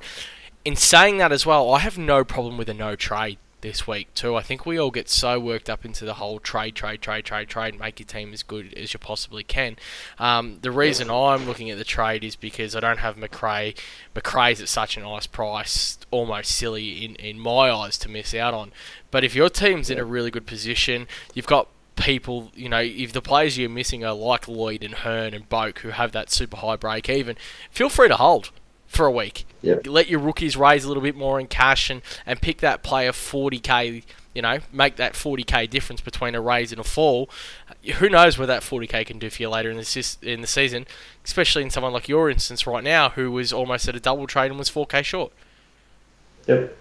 [0.64, 4.14] In saying that as well, I have no problem with a no trade this week
[4.14, 4.36] too.
[4.36, 7.50] I think we all get so worked up into the whole trade, trade, trade, trade,
[7.50, 9.78] trade, make your team as good as you possibly can.
[10.20, 13.76] Um, the reason I'm looking at the trade is because I don't have Macrae.
[14.16, 18.54] Macrae's at such a nice price, almost silly in, in my eyes to miss out
[18.54, 18.72] on.
[19.12, 23.12] But if your team's in a really good position, you've got people, you know, if
[23.12, 26.58] the players you're missing are like Lloyd and Hurn and Boak who have that super
[26.58, 27.36] high break even,
[27.72, 28.52] feel free to hold
[28.88, 29.46] for a week.
[29.62, 29.88] Yep.
[29.88, 33.12] Let your rookies raise a little bit more in cash and, and pick that player
[33.12, 37.30] 40k, you know, make that 40k difference between a raise and a fall.
[37.98, 40.88] Who knows what that 40k can do for you later in the, in the season,
[41.26, 44.52] especially in someone like your instance right now who was almost at a double trade
[44.52, 45.32] and was 4k short.
[46.48, 46.78] Yep.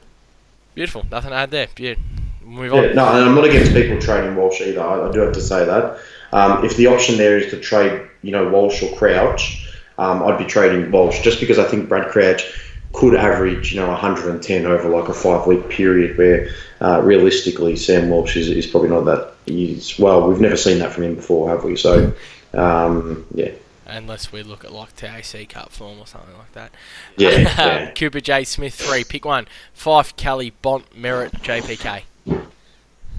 [0.75, 1.07] Beautiful.
[1.11, 1.69] Nothing to add there.
[1.79, 1.95] Yeah.
[2.43, 2.85] Move on.
[2.85, 4.81] Yeah, no, and I'm not against people trading Walsh either.
[4.81, 5.99] I, I do have to say that.
[6.33, 9.66] Um, if the option there is to trade, you know, Walsh or Crouch,
[9.99, 12.45] um, I'd be trading Walsh just because I think Brad Crouch
[12.93, 16.49] could average, you know, 110 over like a five week period where
[16.81, 19.35] uh, realistically Sam Walsh is, is probably not that.
[19.45, 21.77] He's, well, we've never seen that from him before, have we?
[21.77, 22.13] So,
[22.55, 23.53] um, yeah.
[23.87, 26.73] unless we look at like TAC Cup form or something like that.
[27.17, 27.91] Yeah, yeah.
[27.93, 29.05] Cooper J Smith three.
[29.05, 29.47] Pick one.
[29.77, 32.03] Fyfe, Kelly, Bont, Merrett, JPK.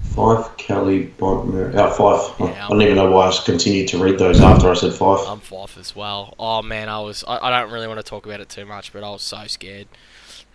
[0.02, 1.74] Five, Kelly, Bont, Merrett.
[1.76, 2.34] Uh, five.
[2.40, 5.20] Yeah, I don't even know why I continued to read those after I said five.
[5.26, 6.34] I'm Fyfe as well.
[6.38, 7.24] Oh man, I was.
[7.26, 9.46] I, I don't really want to talk about it too much, but I was so
[9.46, 9.86] scared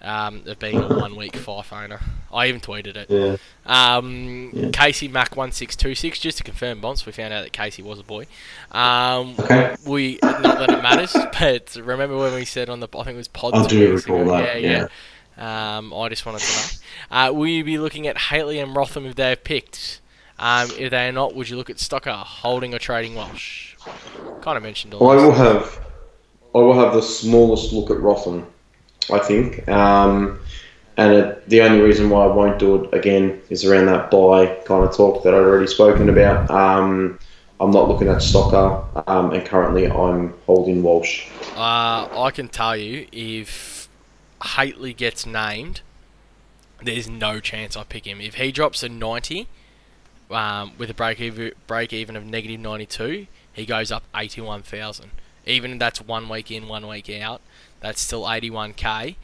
[0.01, 2.01] um, of being a one week Fyfe owner.
[2.33, 3.09] I even tweeted it.
[3.09, 3.37] Yeah.
[3.65, 4.69] Um, Yeah.
[4.73, 6.19] Casey Mac one six two six.
[6.19, 8.25] Just to confirm, Bonds, we found out that Casey was a boy.
[8.71, 9.75] Um, Okay.
[9.85, 13.17] we not that it matters, but remember when we said on the I think it
[13.17, 13.53] was pod.
[13.53, 14.31] I two do recall ago?
[14.37, 14.87] that, Yeah, yeah.
[15.37, 17.17] Um, I just wanted to know.
[17.17, 20.01] Uh, will you be looking at Hately and Rotham if they have picked?
[20.39, 23.75] Um, if they are not, would you look at Stocker holding or trading Walsh?
[24.41, 25.79] Kind of mentioned all I will have,
[26.53, 28.45] I will have the smallest look at Rotham,
[29.11, 29.67] I think.
[29.69, 30.39] Um,
[30.97, 34.47] and it, the only reason why I won't do it again is around that buy
[34.65, 36.49] kind of talk that I'd already spoken about.
[36.51, 37.19] Um,
[37.59, 41.27] I'm not looking at Stocker, um, and currently I'm holding Walsh.
[41.55, 43.72] Uh, I can tell you if
[44.43, 45.81] Hately gets named,
[46.81, 48.19] there's no chance I pick him.
[48.19, 49.47] If he drops a 90
[50.29, 55.11] um, with a break even, break even of negative 92, he goes up 81,000.
[55.45, 57.41] Even that's one week in, one week out,
[57.79, 59.15] that's still 81k.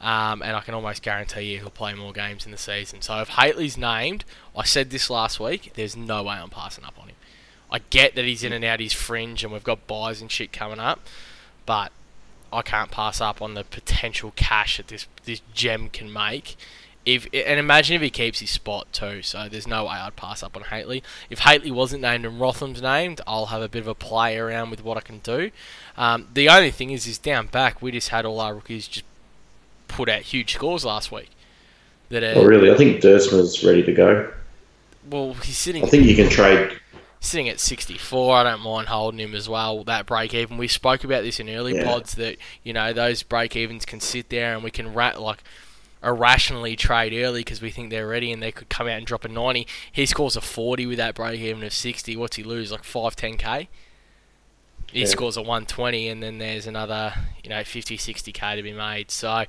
[0.00, 3.02] Um, and I can almost guarantee you he'll play more games in the season.
[3.02, 4.24] So if Hately's named,
[4.56, 7.16] I said this last week, there's no way I'm passing up on him.
[7.70, 10.52] I get that he's in and out his fringe and we've got buys and shit
[10.52, 11.00] coming up,
[11.66, 11.92] but
[12.52, 16.56] I can't pass up on the potential cash that this this gem can make.
[17.06, 20.42] If and imagine if he keeps his spot too, so there's no way I'd pass
[20.42, 21.02] up on Hately.
[21.30, 24.70] If Hately wasn't named and Rotham's named, I'll have a bit of a play around
[24.70, 25.50] with what I can do.
[25.96, 29.06] Um, the only thing is, is down back we just had all our rookies just
[29.86, 31.30] put out huge scores last week.
[32.10, 32.70] That are, Oh, really?
[32.70, 34.32] I think Dersman's ready to go.
[35.10, 36.78] well, he's sitting I think you can trade.
[37.20, 39.84] Sitting at 64, I don't mind holding him as well.
[39.84, 41.84] That break even, we spoke about this in early Yeah.
[41.84, 45.42] pods that you know those break evens can sit there and we can rat like
[46.02, 49.24] irrationally trade early because we think they're ready and they could come out and drop
[49.24, 49.66] a 90.
[49.90, 52.16] He scores a 40 with that break even of 60.
[52.16, 53.66] What's he lose like 5 10k?
[54.92, 55.06] He Yeah.
[55.06, 59.10] scores a 120 and then there's another you know 50 60k to be made.
[59.10, 59.44] So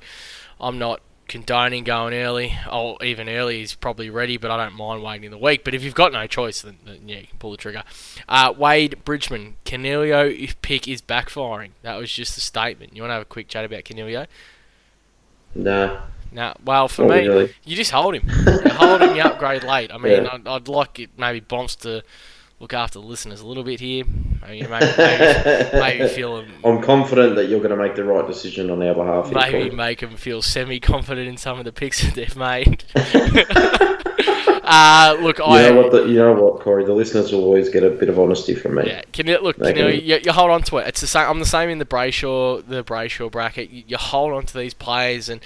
[0.60, 1.00] I'm not
[1.30, 2.52] condoning going early.
[2.68, 5.62] Oh, even early is probably ready, but I don't mind waiting the week.
[5.64, 7.84] But if you've got no choice, then, then yeah, you can pull the trigger.
[8.28, 11.70] Uh, Wade Bridgman, Canelio if pick is backfiring.
[11.82, 12.96] That was just a statement.
[12.96, 14.26] You want to have a quick chat about Canelio?
[15.54, 16.00] Nah,
[16.32, 17.54] No, well for not me, really.
[17.64, 18.28] you just hold him.
[18.28, 19.92] You hold him, you upgrade late.
[19.92, 20.28] I mean, Yeah.
[20.32, 22.02] I'd, I'd like it, maybe Bomps to
[22.60, 24.04] look after the listeners a little bit here.
[24.42, 28.26] Maybe, maybe, maybe, maybe feel 'em- I'm confident that you're going to make the right
[28.26, 29.32] decision on our behalf.
[29.32, 32.84] maybe make them feel semi-confident in some of the picks that they've made.
[34.62, 35.92] uh, look, You I know what?
[35.92, 36.84] The, you know what, Corey?
[36.84, 38.84] The listeners will always get a bit of honesty from me.
[38.86, 39.02] yeah.
[39.12, 39.56] Can you look?
[39.56, 40.88] Can you, can- you, you hold on to it.
[40.88, 41.28] It's the same.
[41.28, 43.70] I'm the same in the Brayshaw, the Brayshaw bracket.
[43.70, 45.40] You, you hold on to these players and.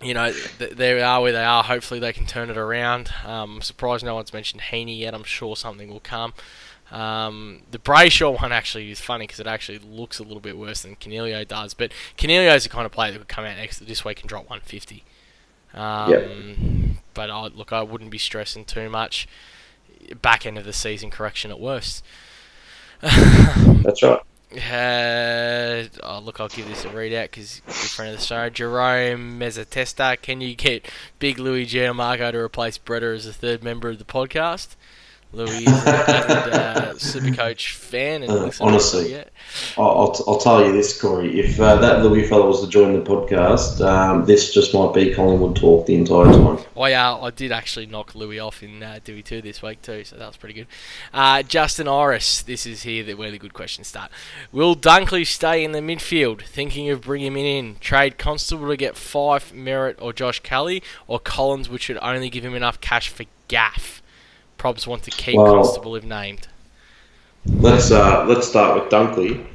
[0.00, 1.64] You know, th- they are where they are.
[1.64, 3.12] Hopefully, they can turn it around.
[3.24, 5.12] Um, I'm surprised no one's mentioned Heaney yet.
[5.14, 6.34] I'm sure something will come.
[6.90, 10.82] Um, the Brayshaw one actually is funny because it actually looks a little bit worse
[10.82, 11.74] than Canelio does.
[11.74, 14.28] But Canelio is the kind of player that could come out next this week and
[14.28, 15.04] drop 150.
[15.74, 19.26] Um, But I, look, I wouldn't be stressing too much.
[20.22, 22.04] Back end of the season correction at worst.
[23.02, 24.20] That's right.
[24.50, 28.48] Uh, oh, look, I'll give this a readout because good friend of the show.
[28.48, 33.90] Jerome Mezzatesta, can you get Big Louis Gianmarco to replace Bretta as a third member
[33.90, 34.68] of the podcast?
[35.30, 39.14] Louis is an uh, Supercoach fan and Uh, honestly.
[39.76, 41.38] I'll, I'll, t- I'll tell you this, Corey.
[41.38, 45.14] If uh, that Louis fellow was to join the podcast, um, this just might be
[45.14, 46.58] Collingwood talk the entire time.
[46.74, 50.02] Oh yeah, I did actually knock Louis off in uh, Dewey 2 this week too,
[50.02, 50.66] so that was pretty good.
[51.12, 54.10] Uh, Justin Iris, this is here that where the good questions start.
[54.50, 56.40] Will Dunkley stay in the midfield?
[56.42, 57.76] Thinking of bringing him in.
[57.80, 62.44] Trade Constable to get Fyfe, Merrett, or Josh Kelly, or Collins, which should only give
[62.46, 64.02] him enough cash for Gaff.
[64.58, 66.48] Probs want to keep Well- Constable if named.
[67.46, 69.46] Let's uh, let's start with Dunkley.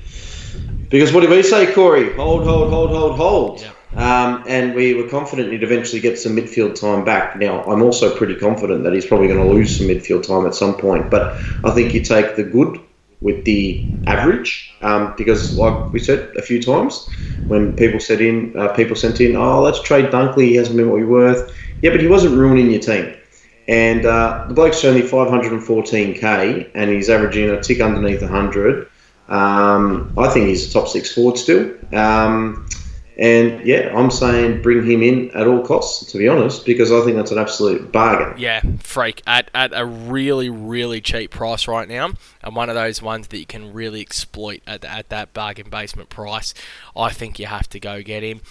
[0.90, 2.14] Because what did we say, Corey?
[2.16, 3.62] Hold, hold, hold, hold, hold.
[3.62, 3.72] Yeah.
[3.96, 7.38] Um, and we were confident he'd eventually get some midfield time back.
[7.38, 10.56] Now, I'm also pretty confident that he's probably going to lose some midfield time at
[10.56, 11.12] some point.
[11.12, 12.80] But I think you take the good
[13.22, 17.08] with the average, um, because like we said a few times,
[17.48, 20.48] when people said in, uh, people sent in, oh, let's trade Dunkley.
[20.48, 21.56] He hasn't been what he's worth.
[21.82, 23.16] Yeah, but he wasn't ruining your team.
[23.68, 28.90] And uh, the bloke's only 514k, and he's averaging a tick underneath 100.
[29.30, 31.74] Um, I think he's a top six forward still.
[31.94, 32.68] Um,
[33.18, 37.02] And yeah, I'm saying bring him in at all costs, to be honest, because I
[37.02, 38.40] think that's an absolute bargain.
[38.40, 43.04] Yeah, freak at, at a really really cheap price right now, and one of those
[43.04, 46.56] ones that you can really exploit at, at that bargain basement price.
[46.96, 48.42] I think you have to go get him.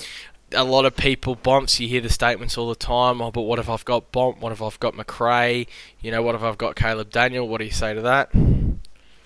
[0.55, 1.81] A lot of people bomps.
[1.81, 3.21] You hear the statements all the time.
[3.21, 4.41] Oh, but what if I've got Bomp?
[4.41, 5.67] What if I've got Macrae?
[6.01, 7.49] You know, what if I've got Caleb Daniel?
[7.49, 8.31] What do you say to that?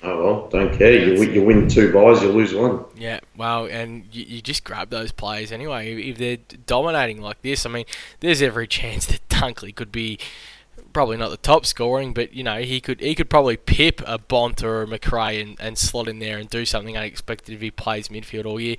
[0.03, 0.93] Oh well, don't care.
[0.93, 2.85] You, win- you win two buys, you lose one.
[2.97, 5.95] Yeah, well, and you, you just grab those players anyway.
[6.11, 6.37] If they're
[6.67, 7.87] dominating like this, I mean,
[8.21, 10.19] there's every chance that Dunkley could be
[10.97, 14.17] probably not the top scoring, but you know he could he could probably pip a
[14.17, 17.71] Bont or a Macrae and, and slot in there and do something unexpected if he
[17.71, 18.77] plays midfield all year.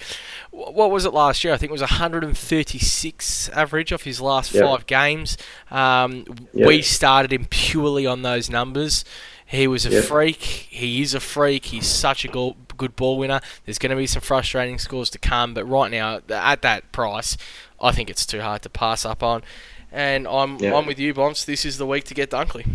[0.50, 1.54] What was it last year?
[1.54, 5.38] I think it was 136 average off his last five games.
[5.70, 6.26] Um.
[6.54, 9.06] We started him purely on those numbers.
[9.46, 10.42] He was a freak.
[10.42, 11.66] He is a freak.
[11.66, 13.42] He's such a goal, good ball winner.
[13.66, 17.38] There's going to be some frustrating scores to come, but right now, at that price,
[17.80, 19.44] I think it's too hard to pass up on.
[19.92, 20.62] And I'm.
[20.64, 21.46] I'm with you, Bonds.
[21.46, 22.66] This is the week to get Dunkley.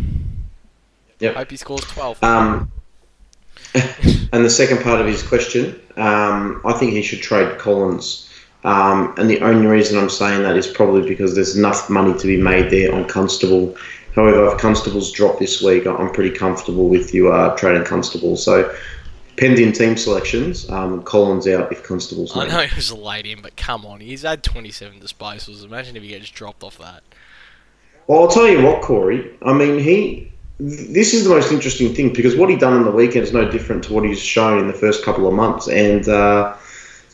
[1.19, 1.35] Yep.
[1.35, 2.23] Hope he scores 12.
[2.23, 2.71] Um,
[3.73, 8.29] and the second part of his question, um, I think he should trade Collins.
[8.63, 12.27] Um, and the only reason I'm saying that is probably because there's enough money to
[12.27, 13.75] be made there on Constable.
[14.15, 18.37] However, if Constable's dropped this week, I'm pretty comfortable with you uh, trading Constable.
[18.37, 18.73] So,
[19.37, 23.55] pending team selections, um, Collins out if Constable's I know he was late in, but
[23.55, 25.63] come on, he's had 27 disposals.
[25.63, 27.03] Imagine if he gets dropped off that.
[28.07, 29.31] Well, I'll tell you what, Corey.
[29.41, 30.29] I mean, he.
[30.59, 33.49] This is the most interesting thing because what he done on the weekend is no
[33.49, 36.55] different to what he's shown in the first couple of months, and uh,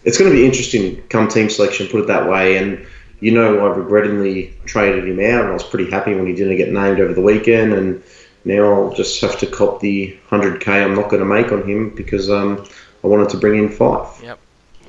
[0.04, 1.88] it's going to be interesting come team selection.
[1.88, 2.86] Put it that way, and
[3.22, 6.58] you know, I regrettingly traded him out, and I was pretty happy when he didn't
[6.58, 8.04] get named over the weekend, and
[8.50, 11.64] now I'll just have to cop the hundred k I'm not going to make on
[11.64, 12.66] him because um,
[13.04, 14.22] I wanted to bring in Fyfe.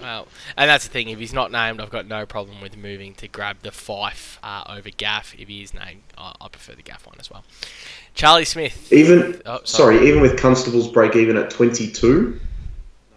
[0.01, 1.11] Well, and that's the thing.
[1.11, 4.65] If he's not named, I've got no problem with moving to grab the Fyfe uh,
[4.67, 5.35] over Gaff.
[5.39, 7.45] If he is named, I, I prefer the Gaff one as well.
[8.15, 8.91] Charlie Smith.
[8.91, 9.97] Even Oh, sorry.
[9.99, 12.41] sorry, even with Constable's break even at 22.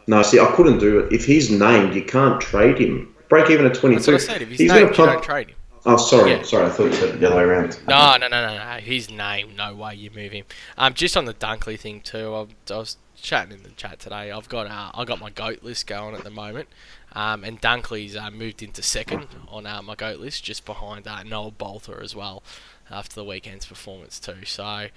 [0.07, 1.13] No, see, I couldn't do it.
[1.13, 3.15] If he's named, you can't trade him.
[3.29, 3.95] Break even at 22.
[3.95, 4.41] That's what I said.
[4.41, 5.55] If he's, he's named, you pump- don't trade him.
[5.85, 6.43] Oh, sorry, Yeah.
[6.43, 6.67] sorry.
[6.67, 7.77] I thought you said the other way around.
[7.87, 8.77] No, no, no, no, no.
[8.79, 9.57] He's named.
[9.57, 10.45] No way you move him.
[10.77, 12.33] Um, just on the Dunkley thing too.
[12.33, 14.31] I, I was chatting in the chat today.
[14.31, 16.69] I've got uh, I got my goat list going at the moment,
[17.13, 21.23] um, and Dunkley's uh, moved into second on uh, my goat list, just behind uh,
[21.23, 22.43] Noah Balta as well,
[22.89, 24.45] after the weekend's performance too.
[24.45, 24.87] So,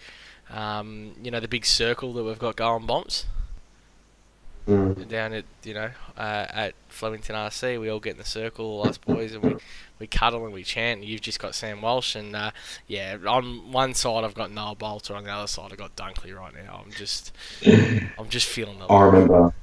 [0.51, 3.25] um, you know, the big circle that we've got going, bombs
[4.67, 5.09] Mm.
[5.09, 7.81] down at you know uh, at Flemington RC.
[7.81, 9.57] We all get in the circle, all us boys, and we,
[10.01, 11.01] we cuddle and we chant.
[11.01, 12.51] And You've just got Sam Walsh, and uh,
[12.89, 16.37] yeah, on one side I've got Noah Balta, on the other side I've got Dunkley
[16.37, 16.83] right now.
[16.85, 17.33] I'm just
[17.67, 19.55] I'm just feeling the I remember.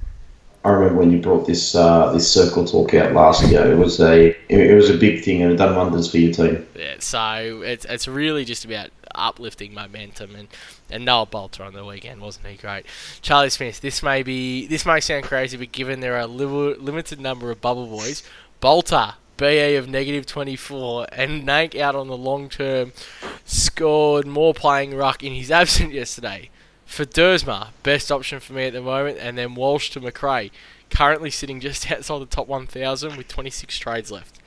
[0.64, 3.70] I remember when you brought this uh, this circle talk out last year.
[3.70, 6.66] It was a it, was a big thing and it done wonders for your team.
[6.74, 10.48] Yeah, so it's it's really just about uplifting momentum and
[10.90, 12.86] and Noah Balta on the weekend wasn't he great?
[13.20, 16.76] Charlie Smith, this may be this may sound crazy, but given there are a li-
[16.76, 18.22] limited number of bubble boys,
[18.60, 19.16] Balta.
[19.36, 22.92] BA of negative 24 and Nank out on the long term
[23.44, 26.50] scored more playing ruck in his absence yesterday.
[26.94, 30.52] For Dersma, best option for me at the moment, and then Walsh to Macrae,
[30.90, 34.38] currently sitting just outside the top 1,000 with 26 trades left.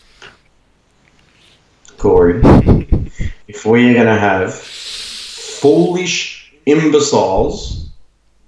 [1.97, 2.39] Corey,
[3.49, 7.89] if we are going to have foolish imbeciles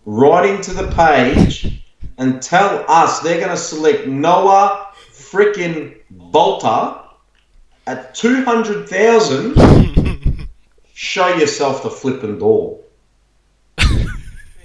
[0.06, 1.84] writing to the page
[2.20, 7.02] and tell us they're going to select Noah freaking Balta
[7.86, 10.48] at 200,000,
[10.94, 12.79] show yourself the flipping door.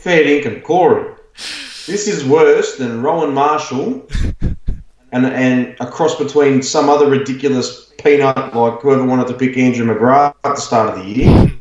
[0.05, 1.15] Fair income, Corey.
[1.87, 4.07] This is worse than Rowan Marshall
[5.13, 9.87] and and a cross between some other ridiculous peanut like whoever wanted to pick Andrew
[9.87, 11.53] McGrath at the start of the year.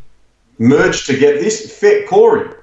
[0.59, 2.53] Merged to get this fit Corey.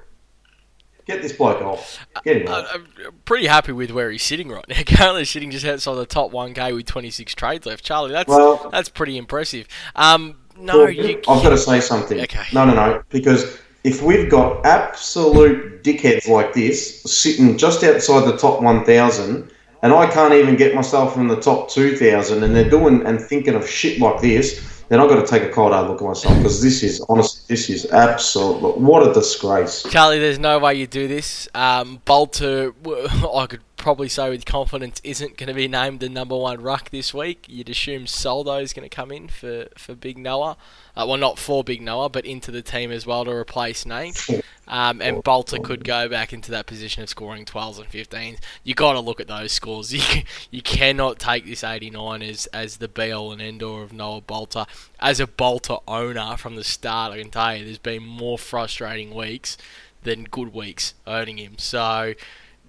[1.07, 1.99] Get this bloke off.
[2.25, 2.69] Get him off.
[2.75, 2.87] I'm
[3.25, 4.83] pretty happy with where he's sitting right now.
[4.87, 7.83] Currently sitting just outside the top 1k with 26 trades left.
[7.83, 9.67] Charlie, that's Well- that's pretty impressive.
[9.97, 12.21] Um, no, you, I've got to say something.
[12.21, 12.45] Okay.
[12.53, 13.03] No, no, no.
[13.09, 19.51] Because if we've got absolute dickheads like this sitting just outside the top 1,000,
[19.83, 23.55] and I can't even get myself in the top 2,000, and they're doing and thinking
[23.55, 26.37] of shit like this, then I've got to take a cold hard look at myself
[26.39, 28.77] because this is honestly, this is absolute.
[28.77, 29.85] What a disgrace.
[29.89, 31.49] Charlie, there's no way you do this.
[31.55, 32.75] Um, Balta,
[33.35, 36.91] I could probably say with confidence isn't going to be named the number one ruck
[36.91, 37.47] this week.
[37.49, 40.57] You'd assume Soldo is going to come in for, for Big Noah.
[40.95, 44.29] Uh, well, not for Big Noah, but into the team as well to replace Nate.
[44.69, 48.39] Um, and Balta could go back into that position of scoring 12s and 15s.
[48.63, 49.93] you got to look at those scores.
[50.01, 53.93] You, you cannot take this 89 as, as the be all and end all of
[53.93, 54.67] Noah Balta.
[55.01, 59.15] As a Balta owner from the start, I can tell you there's been more frustrating
[59.15, 59.57] weeks
[60.03, 61.55] than good weeks owning him.
[61.59, 62.15] So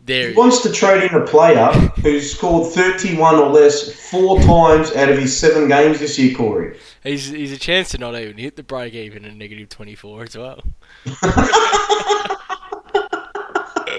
[0.05, 0.29] there.
[0.29, 1.67] He wants to trade in a player
[2.01, 6.77] who's scored 31 or less four times out of his seven games this year, Corey.
[7.03, 10.37] He's, he's a chance to not even hit the break even in negative 24 as
[10.37, 10.61] well.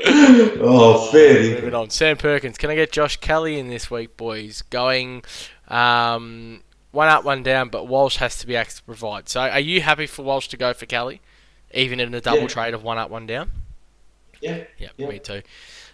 [0.04, 1.54] oh, fair.
[1.56, 1.90] Moving on.
[1.90, 2.58] Sam Perkins.
[2.58, 4.62] Can I get Josh Kelly in this week, boys?
[4.62, 5.22] Going
[5.68, 9.28] um, one up, one down, but Walsh has to be asked to provide.
[9.28, 11.20] So are you happy for Walsh to go for Kelly,
[11.72, 12.48] even in a double Yeah.
[12.48, 13.50] trade of one up, one down?
[14.40, 14.64] Yeah.
[14.78, 15.08] Yeah, Yeah.
[15.08, 15.42] me too.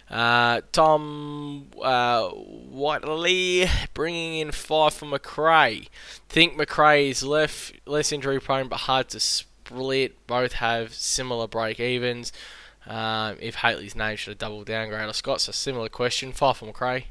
[0.09, 5.87] Uh, Tom uh, Whiteley bringing in Fyfe for Macrae.
[6.27, 10.25] Think Macrae is left, less injury prone but hard to split.
[10.25, 12.33] Both have similar break evens.
[12.87, 16.31] Um, if Hately's name should have double downgrade or Scott's a similar question.
[16.31, 17.05] Fyfe for Macrae.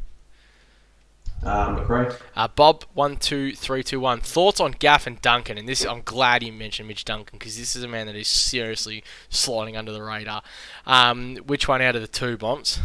[1.43, 2.15] Macrae.
[2.35, 4.21] Uh, Bob one two three two one.
[4.21, 5.59] Thoughts on Gaff and Duncan?
[5.59, 8.29] And this, I'm glad you mentioned Mitch Duncan because this is a man that is
[8.29, 10.43] seriously sliding under the radar.
[10.87, 12.81] Um, which one out of the two bombs?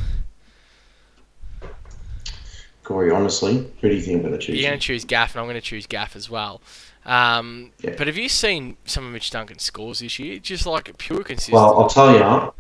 [2.84, 4.56] Corey, honestly, who do you think about the choosing?
[4.62, 6.62] You're going to choose Gaff, and I'm going to choose Gaff as well.
[7.06, 7.96] Um, Yeah.
[7.98, 10.38] But have you seen some of Mitch Duncan's scores this year?
[10.40, 11.54] Just like pure consistency.
[11.54, 12.52] Well, I'll tell you,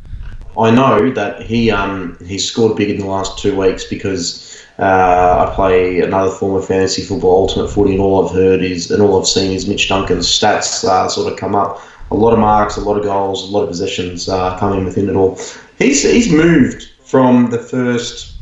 [0.59, 5.47] I know that he um he's scored big in the last two weeks because uh,
[5.49, 9.01] I play another form of fantasy football, Ultimate Footy, and all I've heard is and
[9.01, 11.81] all I've seen is Mitch Duncan's stats uh, sort of come up.
[12.11, 14.85] A lot of marks, a lot of goals, a lot of possessions uh, come in
[14.85, 15.39] within it all.
[15.77, 18.35] He's he's moved from the first,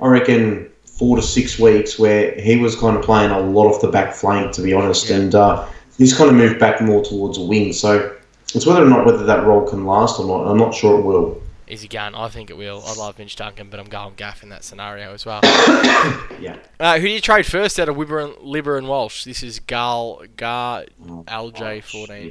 [0.00, 3.80] I reckon, four to six weeks where he was kind of playing a lot off
[3.80, 5.16] the back flank, to be honest, Yeah.
[5.16, 5.66] and uh,
[5.96, 7.72] he's kind of moved back more towards a wing.
[7.72, 8.14] So
[8.54, 10.50] it's whether or not whether that role can last or not.
[10.50, 11.40] I'm not sure it will.
[11.70, 12.16] Is he going?
[12.16, 12.82] I think it will.
[12.84, 15.40] I love Mitch Duncan, but I'm going Gaff in that scenario as well.
[16.40, 16.56] Yeah.
[16.78, 19.24] Uh, who do you trade first out of Wibber and, Libba and Walsh?
[19.24, 22.28] This is Gal Gar Oh, LJ14.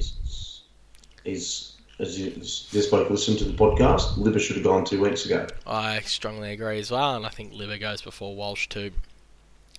[1.26, 5.00] Is, as you, as this bloke listened to the podcast, Libba should have gone two
[5.00, 5.46] weeks ago.
[5.68, 8.92] I strongly agree as well, and I think Libba goes before Walsh too.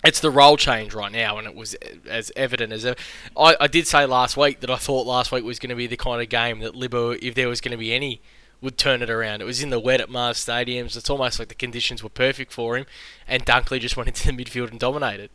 [0.03, 1.75] It's the role change right now, and it was
[2.09, 2.95] as evident as ever.
[3.37, 5.87] I, I did say last week that I thought last week was going to be
[5.87, 8.21] the kind of game that Libba, if there was going to be any,
[8.61, 9.41] would turn it around.
[9.41, 10.95] It was in the wet at Mars Stadiums.
[10.95, 12.85] It's almost like the conditions were perfect for him,
[13.27, 15.31] and Dunkley just went into the midfield and dominated.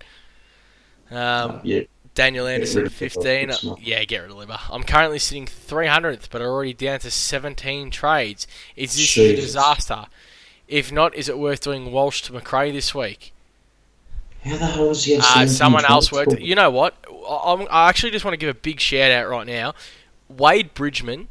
[1.10, 1.82] Um, yeah,
[2.14, 3.50] Daniel Anderson, 15.
[3.80, 4.58] Yeah, get rid of Libba.
[4.70, 8.46] I'm currently sitting 300th, but already down to 17 trades.
[8.74, 10.06] Is this a disaster?
[10.68, 13.32] If not, is it worth doing Walsh to Macrae this week?
[14.44, 15.16] how the hell is he?
[15.20, 16.38] Uh, someone else worked.
[16.40, 16.94] You know what?
[17.08, 19.74] I, I'm- I actually just want to give a big shout out right now.
[20.28, 21.28] Wade Bridgman.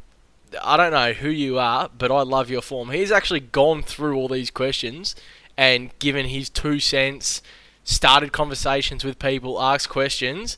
[0.62, 2.90] I don't know who you are, but I love your form.
[2.90, 5.16] He's actually gone through all these questions
[5.58, 7.42] and given his two cents,
[7.84, 10.58] started conversations with people, asked questions.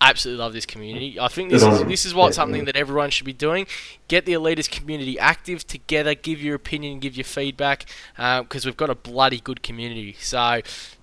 [0.00, 1.18] Absolutely love this community.
[1.18, 3.66] I think this is this is what something that everyone should be doing.
[4.06, 6.14] Get the elitist community active together.
[6.14, 7.84] Give your opinion, give your feedback,
[8.16, 10.14] because we've got a bloody good community.
[10.20, 10.60] So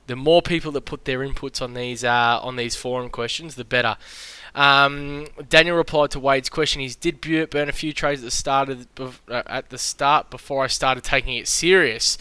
[0.08, 3.66] the more people that put their inputs on these uh, on these forum questions, the
[3.66, 3.98] better.
[4.56, 6.82] Um, Daniel replied to Wade's question.
[6.82, 10.30] He's did Bu- burn a few trades at the start of uh, at the start
[10.30, 12.18] before I started taking it serious.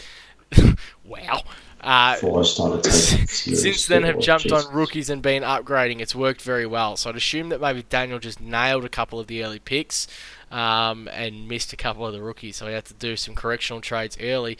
[1.05, 1.41] wow.
[1.79, 4.65] Uh, Before I started taking since then have oh, jumped Jesus.
[4.65, 6.01] on rookies and been upgrading.
[6.01, 6.97] It's worked very well.
[6.97, 10.07] So I'd assume that maybe Daniel just nailed a couple of the early picks
[10.51, 12.57] um, and missed a couple of the rookies.
[12.57, 14.57] So he had to do some correctional trades early.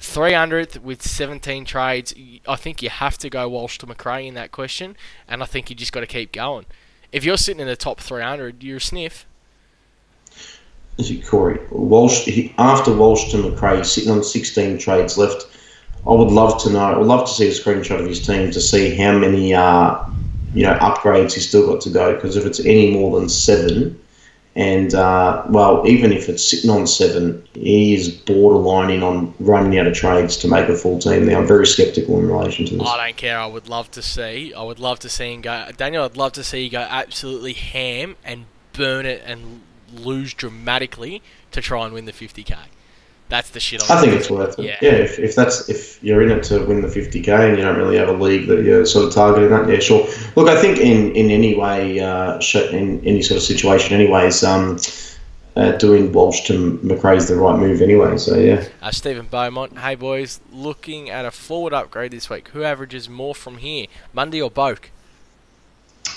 [0.00, 2.14] 300th with 17 trades.
[2.46, 4.96] I think you have to go Walsh to Macrae in that question,
[5.26, 6.66] and I think you just got to keep going.
[7.12, 9.26] If you're sitting in the top 300, you're a sniff.
[10.98, 12.24] Is it Corey Walsh?
[12.24, 15.46] He, after Walsh to Macrae, sitting on 16 trades left.
[16.06, 16.78] I would love to know.
[16.78, 19.98] I would love to see a screenshot of his team to see how many, uh,
[20.54, 22.14] you know, upgrades he's still got to go.
[22.14, 24.00] Because if it's any more than seven,
[24.56, 29.86] and uh, well, even if it's sitting on seven, he is borderlining on running out
[29.86, 31.26] of trades to make a full team.
[31.26, 32.88] Now I'm very sceptical in relation to this.
[32.88, 33.38] I don't care.
[33.38, 34.54] I would love to see.
[34.54, 35.68] I would love to see him go.
[35.76, 39.60] Daniel, I'd love to see you go absolutely ham and burn it and
[39.92, 42.56] lose dramatically to try and win the 50k.
[43.28, 43.90] That's the shit.
[43.90, 44.64] I think it's worth it.
[44.64, 44.76] Yeah.
[44.80, 47.76] Yeah, if, if that's if you're in it to win the 50k and you don't
[47.76, 50.06] really have a league that you're sort of targeting that, yeah, sure.
[50.36, 54.78] Look, I think in in any way, uh, in any sort of situation, anyways, um,
[55.56, 58.16] uh, doing Walsh to Macrae's the right move anyway.
[58.18, 58.68] So yeah.
[58.80, 62.48] Uh, Stephen Beaumont, hey boys, looking at a forward upgrade this week.
[62.48, 64.86] Who averages more from here, Mundy or Boak?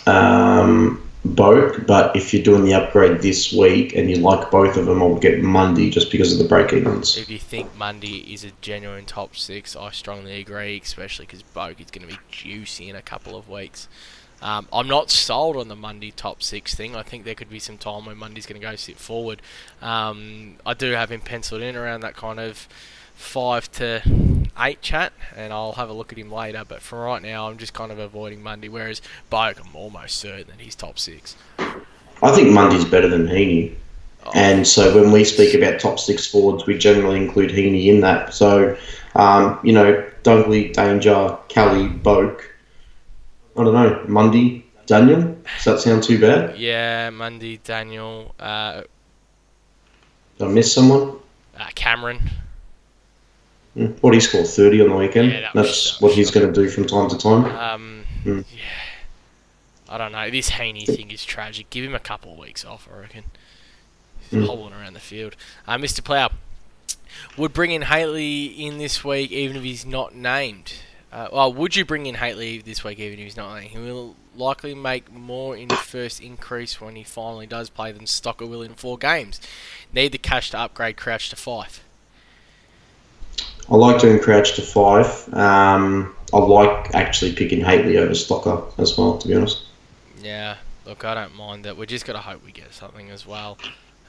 [0.06, 4.86] Um, Boak, but if you're doing the upgrade this week and you like both of
[4.86, 7.18] them, I'll get Mundy just because of the break evens.
[7.18, 11.82] If you think Mundy is a genuine top six, I strongly agree, especially because Boak
[11.82, 13.90] is going to be juicy in a couple of weeks.
[14.42, 16.96] Um, I'm not sold on the Mundy top six thing.
[16.96, 19.42] I think there could be some time when Mundy's going to go sit forward.
[19.82, 22.70] Um, I do have him penciled in around that kind of
[23.20, 24.02] five to
[24.58, 26.64] eight chat, and I'll have a look at him later.
[26.68, 28.70] But for right now, I'm just kind of avoiding Mundy.
[28.70, 29.02] Whereas
[29.32, 31.36] Boak, I'm almost certain that he's top six.
[31.60, 33.76] I think Mundy's better than Heaney.
[34.26, 34.32] Oh.
[34.34, 38.34] And so when we speak about top six forwards, we generally include Heaney in that.
[38.34, 38.78] So,
[39.16, 42.42] um, you know, Dunkley, Danger, Kelly, Boak.
[43.58, 45.22] I don't know, Mundy, Daniel.
[45.56, 46.58] Does that sound too bad?
[46.58, 48.34] Yeah, Mundy, Daniel.
[48.40, 48.84] Uh,
[50.38, 51.18] Did I miss someone?
[51.58, 52.30] Uh, Cameron.
[53.76, 53.88] Hmm.
[54.02, 55.32] What he scored thirty on the weekend.
[55.32, 57.46] Yeah, that That's was, what he's going to do from time to time.
[57.46, 58.44] Um, mm.
[58.52, 58.62] Yeah,
[59.88, 60.30] I don't know.
[60.30, 61.70] This Heaney thing is tragic.
[61.70, 63.26] Give him a couple of weeks off, I reckon.
[64.32, 64.46] Mm.
[64.46, 65.36] hobbling around the field.
[65.68, 66.04] Uh, Mr.
[66.04, 66.30] Plough
[67.38, 70.74] would bring in Hately in this week, even if he's not named.
[71.12, 73.72] Uh, well, would you bring in Hately this week even if he's not named?
[73.72, 78.06] He will likely make more in his first increase when he finally does play than
[78.06, 79.42] Stocker will in four games.
[79.92, 81.80] Need the cash to upgrade Crouch to Fyfe.
[83.70, 85.32] I like doing Crouch to Fyfe.
[85.36, 89.64] Um, I like actually picking Hately over Stocker as well, to be honest.
[90.22, 91.78] Yeah, look, I don't mind that.
[91.78, 93.58] We're just got to hope we get something as well.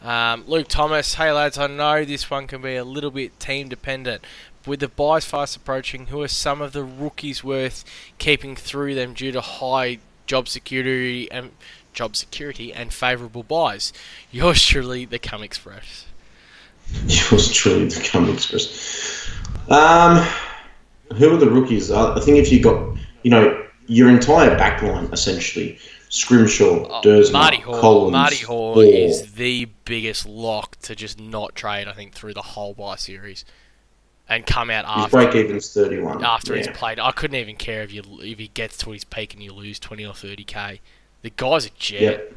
[0.02, 3.68] Um, Luke Thomas, hey lads, I know this one can be a little bit team
[3.68, 4.24] dependent,
[4.66, 7.84] with the byes fast approaching, who are some of the rookies worth
[8.18, 11.52] keeping through them due to high job security and
[11.92, 13.92] job security and favourable byes?
[14.30, 16.06] Yours truly, the Cum Express.
[17.06, 19.30] Yours truly, the Cum Express.
[19.68, 20.26] Um,
[21.16, 21.90] who are the rookies?
[21.90, 25.78] I think if you got, you know, your entire backline essentially.
[26.12, 31.86] Scrimshaw, oh, Marty Hall, Collins, Marty Hall is the biggest lock to just not trade.
[31.86, 33.44] I think through the whole bye series
[34.30, 35.18] and come out after.
[35.18, 36.24] His break even's thirty one.
[36.24, 36.62] After yeah.
[36.62, 39.42] he's played, I couldn't even care if you if he gets to his peak and
[39.42, 40.80] you lose twenty or thirty k.
[41.22, 42.00] The guy's a jet.
[42.00, 42.34] Yep.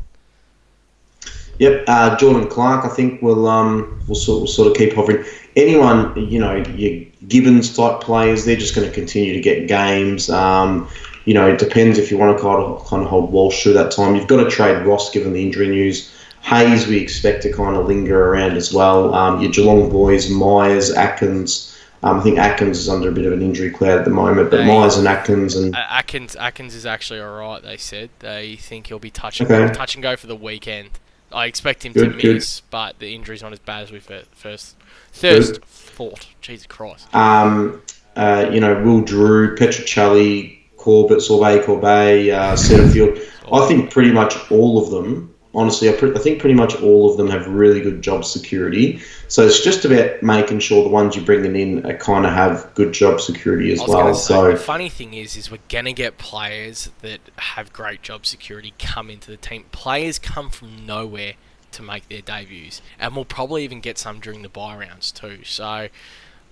[1.60, 1.84] Yep.
[1.88, 5.24] Uh, Jordan Clark, I think will um will sort will sort of keep hovering.
[5.56, 10.30] Anyone you know, your Gibbons type players, they're just going to continue to get games.
[10.30, 10.90] Um,
[11.26, 13.74] you know, it depends if you want to kind of, kind of hold Walsh through
[13.74, 14.16] that time.
[14.16, 16.12] You've got to trade Ross given the injury news.
[16.42, 19.14] Hayes, we expect to kind of linger around as well.
[19.14, 21.70] Um, your Geelong boys, Myers, Atkins.
[22.04, 24.52] Um, I think Atkins is under a bit of an injury cloud at the moment,
[24.52, 27.64] but they, Myers and Atkins and Atkins Atkins is actually all right.
[27.64, 29.74] They said they think he'll be touch and okay.
[29.74, 30.90] touch and go for the weekend.
[31.34, 32.66] I expect him good, to miss, good.
[32.70, 34.76] but the injury's not as bad as we first
[35.12, 36.28] first thought.
[36.42, 37.14] Jesus Christ.
[37.14, 37.82] Um,
[38.16, 43.20] uh, you know, Will Drew, Petruccelle, Corbett, Sorbet, Corbet, uh, Setterfield.
[43.52, 47.12] I think pretty much all of them honestly, I, pre- I, think pretty much all
[47.12, 49.02] of them have really good job security.
[49.28, 52.94] So it's just about making sure the ones you're bringing in kind of have good
[52.94, 54.14] job security as well.
[54.14, 58.26] Say, so the funny thing is, is we're gonna get players that have great job
[58.26, 59.66] security come into the team.
[59.72, 61.34] Players come from nowhere
[61.72, 65.44] to make their debuts, and we'll probably even get some during the bye rounds too.
[65.44, 65.88] So.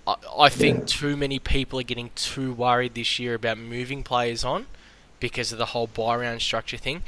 [0.04, 0.84] I, I think yeah.
[0.86, 4.66] too many people are getting too worried this year about moving players on
[5.20, 7.04] because of the whole bye round structure thing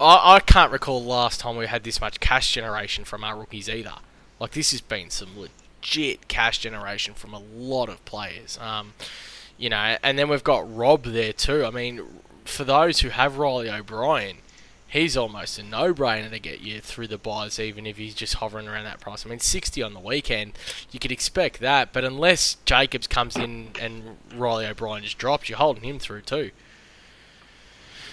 [0.00, 3.68] I, I can't recall last time we had this much cash generation from our rookies
[3.68, 3.94] either.
[4.40, 8.58] Like this has been some legit cash generation from a lot of players.
[8.60, 8.94] Um,
[9.56, 11.64] you know, and then we've got Rob there too.
[11.64, 12.02] I mean,
[12.44, 14.38] for those who have Riley O'Brien,
[14.88, 18.68] he's almost a no-brainer to get you through the byes, even if he's just hovering
[18.68, 19.24] around that price.
[19.24, 20.52] I mean, 60 on the weekend,
[20.90, 25.58] you could expect that, but unless Jacobs comes in and Riley O'Brien just drops, you're
[25.58, 26.50] holding him through too.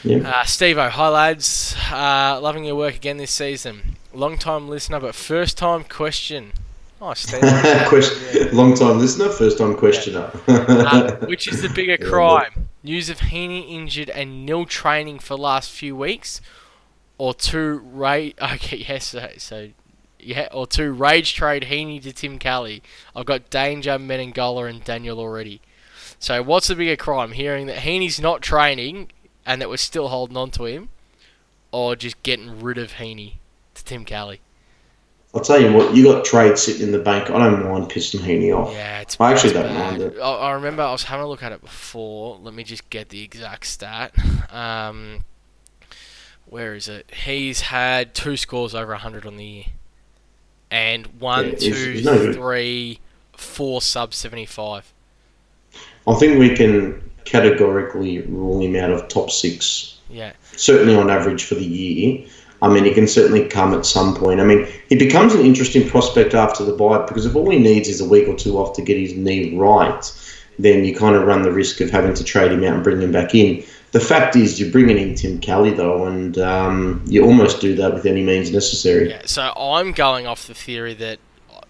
[0.03, 0.27] Yeah.
[0.27, 1.75] Uh, Steve O, hi lads.
[1.91, 3.97] Uh, loving your work again this season.
[4.13, 6.53] Long time listener, but first time question.
[6.99, 7.41] Oh, Steve.
[7.87, 8.49] question, yeah.
[8.51, 10.31] Long time listener, first time questioner.
[10.47, 12.67] uh, which is the bigger crime?
[12.83, 16.41] News of Heaney injured and nil training for last few weeks,
[17.17, 18.35] or two rage?
[18.41, 19.07] Okay, yes.
[19.07, 19.69] So, so,
[20.19, 22.81] yeah, or two rage trade Heaney to Tim Kelly.
[23.15, 25.61] I've got Danger, Menegola, and Daniel already.
[26.17, 27.33] So, what's the bigger crime?
[27.33, 29.11] Hearing that Heaney's not training
[29.45, 30.89] and that we're still holding on to him,
[31.71, 33.35] or just getting rid of Heaney
[33.75, 34.41] to Tim Kelly?
[35.33, 37.29] I'll tell you what, you got trade sitting in the bank.
[37.29, 38.73] I don't mind pissing Heaney off.
[38.73, 39.91] Yeah, it's I actually don't bad.
[39.99, 40.19] mind it.
[40.19, 42.37] I, I, remember I was having a look at it before.
[42.41, 44.13] Let me just get the exact stat.
[44.51, 45.23] Um,
[46.47, 47.09] where is it?
[47.23, 49.63] He's had two scores over 100 on the year.
[50.69, 52.99] and one, Yeah, two, no three,
[53.37, 54.91] four sub 75.
[56.05, 60.31] I think we can categorically rule him out of top six, Yeah.
[60.55, 62.25] certainly on average for the year.
[62.63, 64.39] I mean, he can certainly come at some point.
[64.39, 67.89] I mean, he becomes an interesting prospect after the bye because if all he needs
[67.89, 70.03] is a week or two off to get his knee right,
[70.59, 73.01] then you kind of run the risk of having to trade him out and bring
[73.01, 73.63] him back in.
[73.93, 77.93] The fact is, you're bringing in Tim Kelly though, and um, you almost do that
[77.93, 79.09] with any means necessary.
[79.09, 81.17] Yeah, so I'm going off the theory that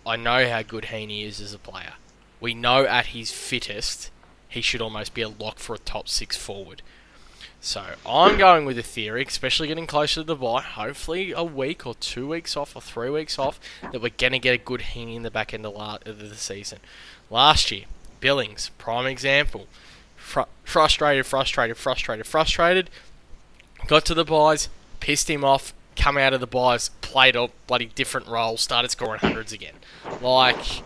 [0.05, 1.93] I know how good Heaney is as a player.
[2.41, 4.11] We know at his fittest,
[4.51, 6.81] he should almost be a lock for a top six forward.
[7.61, 11.85] So I'm going with a theory, especially getting closer to the bye, hopefully a week
[11.85, 14.81] or two weeks off or three weeks off, that we're going to get a good
[14.81, 16.79] Heaney in the back end of, of the season.
[17.29, 17.85] Last year,
[18.19, 19.67] Billings, prime example.
[20.17, 22.89] Fru- frustrated, frustrated, frustrated, frustrated.
[23.87, 24.67] Got to the byes,
[24.99, 29.19] pissed him off, come out of the byes, played a bloody different role, started scoring
[29.19, 29.75] hundreds again.
[30.21, 30.83] Like,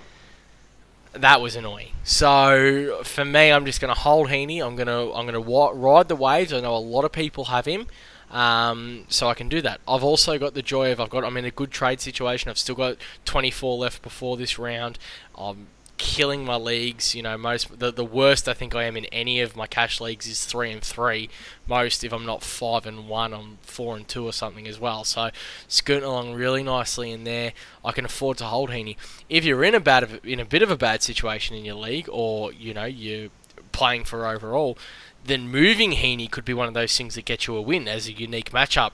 [1.17, 1.91] that was annoying.
[2.03, 4.65] So for me, I'm just going to hold Heaney.
[4.65, 6.53] I'm going to I'm going to wa- ride the waves.
[6.53, 7.87] I know a lot of people have him,
[8.31, 9.81] um, so I can do that.
[9.87, 12.49] I've also got the joy of I've got I'm in a good trade situation.
[12.49, 14.99] I've still got 24 left before this round.
[15.37, 17.15] I'm killing my leagues.
[17.15, 19.99] You know, most the the worst I think I am in any of my cash
[20.01, 21.29] leagues is three and three.
[21.67, 25.03] Most, if I'm not five and one, I'm four and two or something as well.
[25.03, 25.29] So
[25.67, 27.53] scooting along really nicely in there.
[27.83, 28.97] I can afford to hold Heaney.
[29.29, 32.09] If you're in a bad in a bit of a bad situation in your league,
[32.11, 33.29] or you know you're
[33.71, 34.77] playing for overall,
[35.25, 38.07] then moving Heaney could be one of those things that get you a win as
[38.07, 38.91] a unique matchup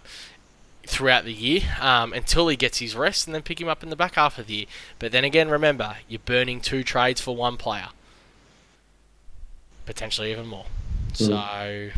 [0.92, 3.90] throughout the year um, until he gets his rest and then pick him up in
[3.90, 4.66] the back half of the year.
[5.00, 7.88] But then again, remember, you're burning two trades for one player.
[9.86, 10.66] Potentially even more.
[11.14, 11.90] So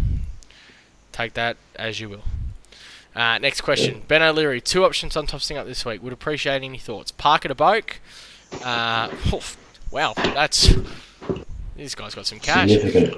[1.11, 2.23] take that as you will.
[3.15, 4.03] Uh, next question.
[4.07, 6.01] Ben O'Leary, two options on tossing up this week.
[6.01, 7.11] Would appreciate any thoughts.
[7.11, 7.95] Parker to Boak.
[8.63, 9.57] Uh, oof,
[9.91, 10.73] wow, that's.
[11.75, 12.71] This guy's got some cash.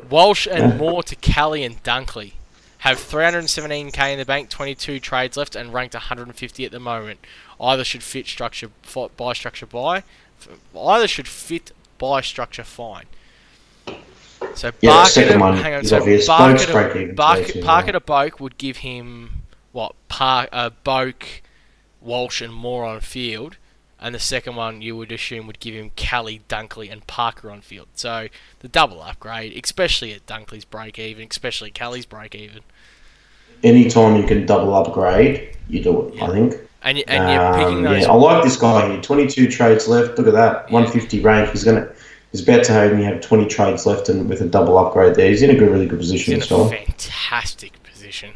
[0.09, 0.78] Walsh and.
[0.78, 2.34] Moore to Kelly and Dunkley.
[2.86, 7.19] Have 317k in the bank, 22 trades left, and ranked 150 at the moment.
[7.59, 8.69] Either should fit structure
[9.17, 10.03] bye structure bye,
[10.79, 13.05] either should fit bye structure fine.
[14.53, 16.27] So Yeah, Barker second one hang on, is so obvious.
[16.27, 17.61] Barker Boak's to, Barker.
[17.63, 19.95] Parker to Boak would give him what?
[20.07, 21.41] Par, uh, Boak,
[22.01, 23.57] Walsh, and Moore on field.
[23.99, 27.61] And the second one you would assume would give him Kelly, Dunkley, and Parker on
[27.61, 27.88] field.
[27.95, 28.27] So
[28.59, 32.61] the double upgrade, especially at Dunkley's break even, especially Kelly's break even.
[33.64, 36.16] Anytime you can double upgrade, you do it.
[36.16, 36.26] Yeah.
[36.26, 36.54] I think.
[36.84, 38.02] And, and you're Um, picking those.
[38.04, 39.02] yeah, I like this guy here.
[39.02, 40.18] 22 trades left.
[40.20, 40.70] Look at that.
[40.72, 41.50] 150 rank.
[41.52, 41.88] He's gonna.
[42.32, 45.41] He's about to only have 20 trades left, and with a double upgrade there, he's
[45.41, 46.36] in a good, really good position.
[46.36, 48.34] He's in a fantastic position.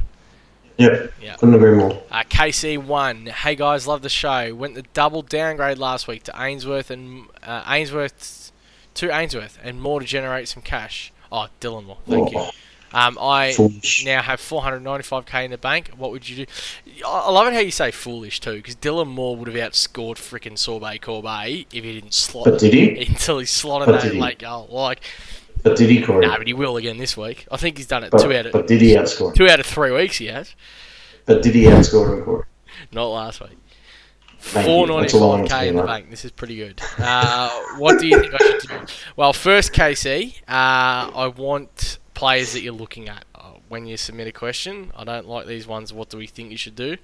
[0.78, 1.14] Yep.
[1.22, 1.36] Yeah.
[1.36, 2.02] Couldn't agree more.
[2.10, 4.56] Uh, KC1, hey guys, love the show.
[4.56, 8.54] Went the double downgrade last week to Ainsworth and uh, Ainsworth
[8.94, 11.12] to Ainsworth and more to generate some cash.
[11.30, 12.46] Oh, Dylan Moore, thank you.
[12.94, 14.04] Um, I foolish.
[14.06, 15.92] now have 495k in the bank.
[15.98, 16.52] What would you do?
[17.06, 20.58] I love it how you say foolish too, because Dylan Moore would have outscored freaking
[20.58, 23.06] Sorbet Corbeil if he didn't slot But did he?
[23.08, 24.68] until he slotted But that late goal.
[24.72, 25.02] Like,
[25.64, 26.26] But did he, Corey?
[26.26, 27.46] nah, but he will again this week.
[27.52, 29.34] I think he's done it but, two out of but did he outscore?
[29.36, 30.18] two out of three weeks.
[30.18, 30.56] He has,
[31.26, 32.46] But did he outscore him, Corey?
[32.92, 33.58] not last week.
[34.42, 34.94] Thank Four you.
[34.94, 36.10] ninety That's all I five want to k in the bank.
[36.10, 36.82] This is pretty good.
[36.98, 38.94] Uh, what do you think I should do?
[39.18, 44.28] Well, first, KC, uh, I want players that you're looking at uh, when you submit
[44.28, 44.92] a question.
[44.94, 45.94] I don't like these ones.
[45.94, 46.98] What do we think you should do?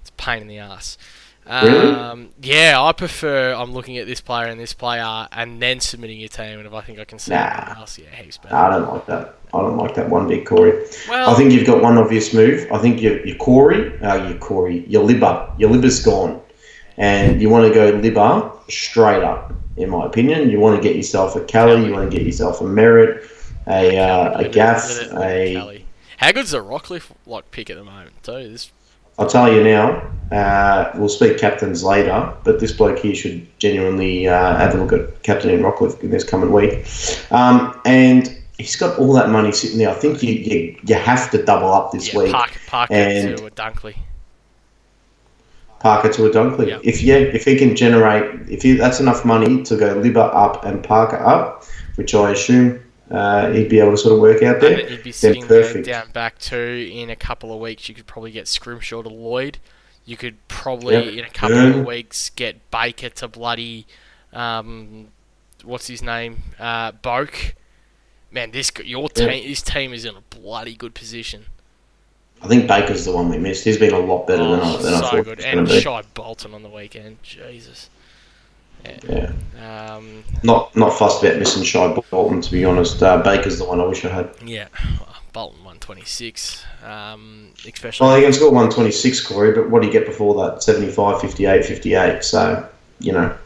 [0.00, 0.98] It's a pain in the ass.
[1.46, 1.94] Really?
[1.94, 6.18] Um, yeah, I prefer I'm looking at this player and this player and then submitting
[6.18, 6.58] your team.
[6.58, 7.74] And if I think I can see Nah.
[7.78, 8.54] else, yeah, heaps better.
[8.56, 9.36] I don't like that.
[9.54, 10.72] I don't like that one bit, Corey.
[11.08, 12.66] well, I think you've got one obvious move.
[12.72, 16.40] I think your your Corey, uh, your Corey, your Libba, your Libba's gone,
[16.96, 19.52] and you want to go Libba straight up.
[19.76, 22.60] In my opinion, you want to get yourself a Kelly, you want to get yourself
[22.60, 23.24] a Merrett,
[23.70, 25.84] a uh, a Limit- Gaff, limit a.
[26.18, 28.48] How good's the Rockliff like pick at the moment too?
[28.50, 28.70] This
[29.18, 30.10] I'll tell you now.
[30.32, 34.92] Uh, we'll speak captains later, but this bloke here should genuinely uh, have a look
[34.92, 36.86] at captain in Rockliff in this coming week.
[37.30, 39.90] Um, and he's got all that money sitting there.
[39.90, 42.32] I think you you, you have to double up this yeah, week.
[42.32, 43.96] Parker, Parker and- to a Dunkley.
[45.80, 46.68] Parker to a Dunkley.
[46.68, 46.80] Yep.
[46.84, 50.64] If yeah, if he can generate, if he, that's enough money to go Libba up
[50.64, 51.64] and Parker up,
[51.96, 55.02] which I assume uh, he'd be able to sort of work out there, then you'd
[55.02, 55.86] be sitting there perfect.
[55.86, 57.88] down back two in a couple of weeks.
[57.88, 59.58] You could probably get Scrimshaw to Lloyd.
[60.04, 61.12] You could probably Yep.
[61.14, 61.80] in a couple Yeah.
[61.80, 63.86] of weeks get Baker to bloody
[64.32, 65.08] um,
[65.64, 67.52] what's his name uh, Boak.
[68.30, 69.26] Man, this your Yeah.
[69.28, 71.46] team this team is in a bloody good position.
[72.42, 73.64] I think Baker's the one we missed.
[73.64, 75.40] He's been a lot better than I, Oh, than I so thought good.
[75.40, 75.82] he was going And.
[75.82, 77.18] Shai Bolton on the weekend.
[77.22, 77.90] Jesus.
[79.08, 79.32] Yeah.
[79.60, 83.02] Um, Not not fussed about missing Shai Bolton, to be honest.
[83.02, 84.30] Uh, Baker's the one I wish I had.
[84.44, 84.68] yeah.
[85.32, 86.64] Bolton 126.
[86.84, 88.04] Um, especially.
[88.04, 90.60] Well, he can score 126, Corey, but what do you get before that?
[90.62, 92.24] 75, 58, 58.
[92.24, 92.68] So,
[92.98, 93.36] you know.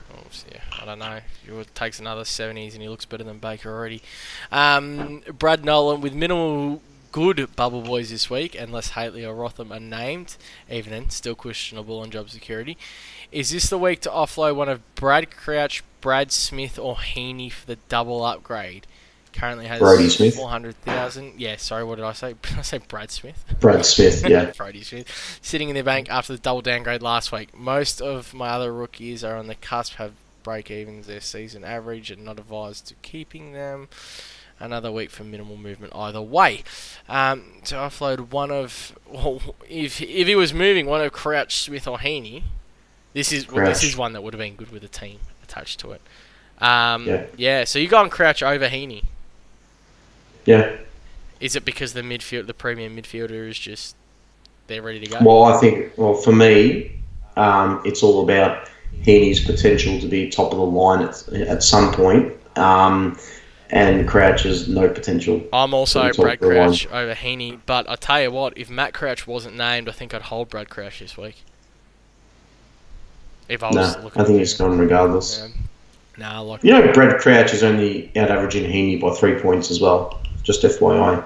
[0.50, 1.20] Yeah, I don't know.
[1.46, 4.00] It takes another 70s and he looks better than Baker already.
[4.50, 6.80] Um, Brad Nolan with minimal
[7.14, 10.36] good bubble boys this week, unless Hately or Rotham are named.
[10.68, 12.76] Even then, still questionable on job security.
[13.30, 17.66] Is this the week to offload one of Brad Crouch, Brad Smith, or Heaney for
[17.66, 18.88] the double upgrade?
[19.32, 20.34] Currently has Brodie Smith.
[20.34, 21.34] 400,000.
[21.38, 22.34] Yeah, sorry, what did I say?
[22.42, 23.44] Did I say Brad Smith?
[23.60, 24.50] Brad Smith, yeah.
[24.56, 25.38] Brody Smith.
[25.40, 27.56] Sitting in their bank after the double downgrade last week.
[27.56, 32.10] Most of my other rookies are on the cusp, have break evens their season average,
[32.10, 33.88] and not advised to keeping them.
[34.60, 36.62] Another week for minimal movement either way.
[37.08, 41.88] Um, to offload one of, well, if if he was moving one of Crouch, Smith,
[41.88, 42.44] or Heaney,
[43.14, 45.80] this is well, this is one that would have been good with a team attached
[45.80, 46.00] to it.
[46.60, 47.24] Um, Yeah.
[47.36, 47.64] yeah.
[47.64, 49.04] So you go on Crouch over Heaney.
[50.44, 50.76] Yeah.
[51.40, 53.96] Is it because the midfield, the premium midfielder, is just
[54.66, 55.18] they're ready to go?
[55.22, 57.00] Well, I think, well, for me,
[57.36, 58.68] um, it's all about
[59.02, 62.32] Heaney's potential to be top of the line at, at some point.
[62.56, 63.18] Um,
[63.74, 65.42] and Crouch has no potential.
[65.52, 66.68] I'm also Brad of the line.
[66.68, 70.14] Crouch over Heaney, but I tell you what, if Matt Crouch wasn't named, I think
[70.14, 71.42] I'd hold Brad Crouch this week.
[73.48, 75.40] If I No, was looking, I think he's gone regardless.
[75.40, 75.48] Yeah.
[76.16, 79.80] Nah, like You know, Brad Crouch is only out averaging Heaney by three points as
[79.80, 80.22] well.
[80.44, 81.24] Just FYI.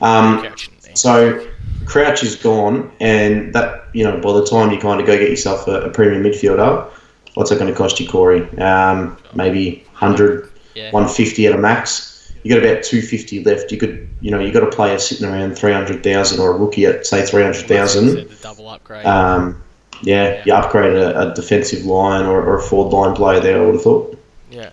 [0.00, 0.70] Um, Crouch.
[0.94, 1.46] So
[1.84, 5.30] Crouch is gone, and that you know by the time you kind of go get
[5.30, 6.88] yourself a, a premium midfielder,
[7.34, 8.48] what's that going to cost you, Corey?
[8.58, 10.48] Um, maybe 100,
[10.78, 12.32] yeah, 150 at a max.
[12.44, 13.72] You got about 250 left.
[13.72, 17.04] You could, you know, you got a player sitting around 300,000 or a rookie at
[17.04, 18.28] say 300,000.
[18.42, 19.04] double upgrade.
[19.04, 19.62] Um,
[20.02, 20.42] yeah, Yeah.
[20.46, 23.60] you upgrade a, a defensive line or, or a forward line player there.
[23.60, 24.16] I would have thought.
[24.50, 24.70] yeah.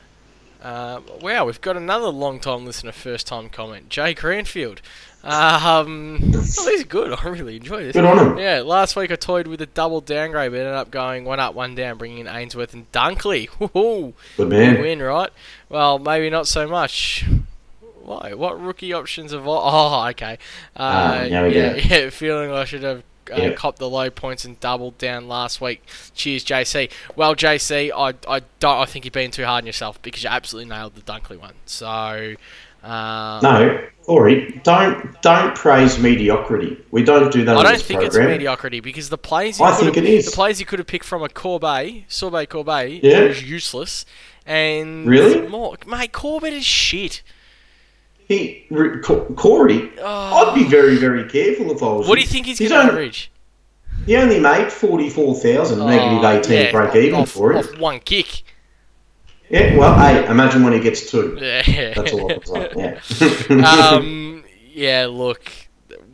[0.65, 4.81] Uh, wow, we've got another long time listener, first time comment, Jay Cranfield.
[5.23, 7.13] Um, well, he's good.
[7.23, 7.93] I really enjoy this.
[7.93, 8.37] Good on him.
[8.39, 11.53] Yeah, last week I toyed with a double downgrade, but ended up going one up,
[11.53, 13.47] one down, bringing in Ainsworth and Dunkley.
[13.59, 14.13] Woohoo!
[14.37, 14.81] Good man.
[14.81, 15.29] win, right?
[15.69, 17.25] Well, maybe not so much.
[18.03, 18.33] Why?
[18.33, 19.47] What rookie options have?
[19.47, 20.33] I- Oh, okay.
[20.75, 22.09] Uh, Ah, yeah, yeah, yeah.
[22.09, 23.53] Feeling I should have uh, Yeah.
[23.53, 25.83] copped the low points and doubled down last week.
[26.13, 26.89] Cheers, JC.
[27.15, 28.77] Well, JC, I, I don't.
[28.79, 31.53] I think you're being too hard on yourself because you absolutely nailed the Dunkley one.
[31.65, 32.35] So.
[32.83, 36.77] Uh, No, Corey, don't don't praise mediocrity.
[36.91, 37.55] We don't do that.
[37.55, 40.25] I on don't think it's mediocrity because the players you I think it is.
[40.27, 43.21] the players you could have picked from a Corbet, Sorbet Corbet, Yeah.
[43.23, 44.05] was useless,
[44.45, 45.47] and Really?
[45.47, 47.23] more, mate, Corbett is shit.
[48.27, 48.65] He,
[49.35, 50.47] Corey, Oh.
[50.49, 52.07] I'd be very, very careful if I was.
[52.07, 53.31] What do you think he's He's going to average?
[54.05, 57.79] He only made forty-four thousand, Oh, negative eighteen yeah, break even off, for it.
[57.79, 58.43] one kick.
[59.49, 61.37] Yeah, well, hey, imagine when he gets two.
[61.39, 61.93] Yeah.
[61.93, 62.73] That's all I was like.
[62.75, 63.89] Yeah.
[63.95, 65.51] um, yeah, look,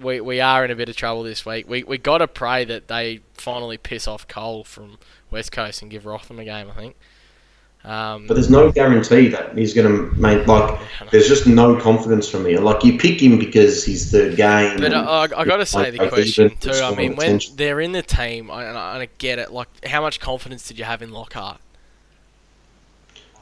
[0.01, 1.67] we, we are in a bit of trouble this week.
[1.67, 4.97] We we got to pray that they finally piss off Cole from
[5.29, 6.69] West Coast and give Rotham a game.
[6.69, 6.95] I think.
[7.83, 10.79] Um, but there's no guarantee that he's going to make like.
[11.09, 12.57] There's just no confidence from me.
[12.57, 14.77] Like you pick him because he's third game.
[14.77, 16.71] But and- I, I got to say the question too.
[16.71, 17.55] I mean, when attention.
[17.55, 19.51] they're in the team, I, and I, and I get it.
[19.51, 21.59] Like, how much confidence did you have in Lockhart?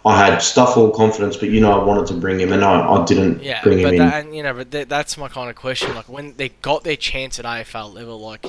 [0.06, 2.80] I had stuff all confidence, but you know I wanted to bring him, and I,
[2.90, 4.00] I didn't Yeah, bring him but in.
[4.00, 5.94] that, and, you know, but that, that's my kind of question.
[5.94, 8.46] Like, when they got their chance at AFL level, like,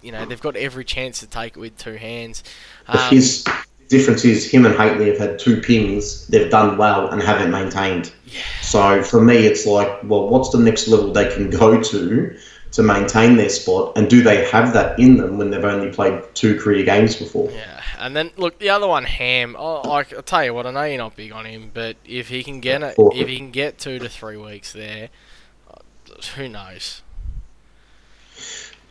[0.00, 2.42] you know, they've got every chance to take it with two hands.
[2.88, 3.44] Um, his
[3.90, 6.26] difference is him and Hately have had two pings.
[6.28, 8.12] They've done well and haven't maintained.
[8.62, 12.38] So for me, it's like, well, what's the next level they can go to
[12.72, 16.22] to maintain their spot, and do they have that in them when they've only played
[16.34, 17.50] two career games before?
[17.50, 19.56] Yeah, and then look the other one, Ham.
[19.58, 22.28] Oh, like I'll tell you what, I know you're not big on him, but if
[22.28, 25.08] he can get it, if he can get two to three weeks there,
[25.68, 25.80] uh,
[26.36, 27.02] who knows?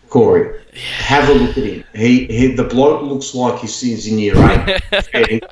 [0.09, 1.83] Corey, have a look at him.
[1.93, 4.81] He, he the bloke looks like he's, he's in year eight.
[4.91, 5.43] I think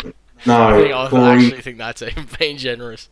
[0.46, 0.54] no,
[0.94, 3.10] I Corey, actually think that's even being generous.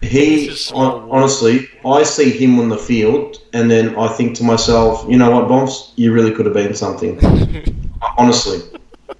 [0.00, 4.08] He It's just small hon- honestly, I see him on the field, and then I
[4.08, 7.18] think to myself, you know what, Bombs, you really could have been something.
[8.18, 8.60] honestly,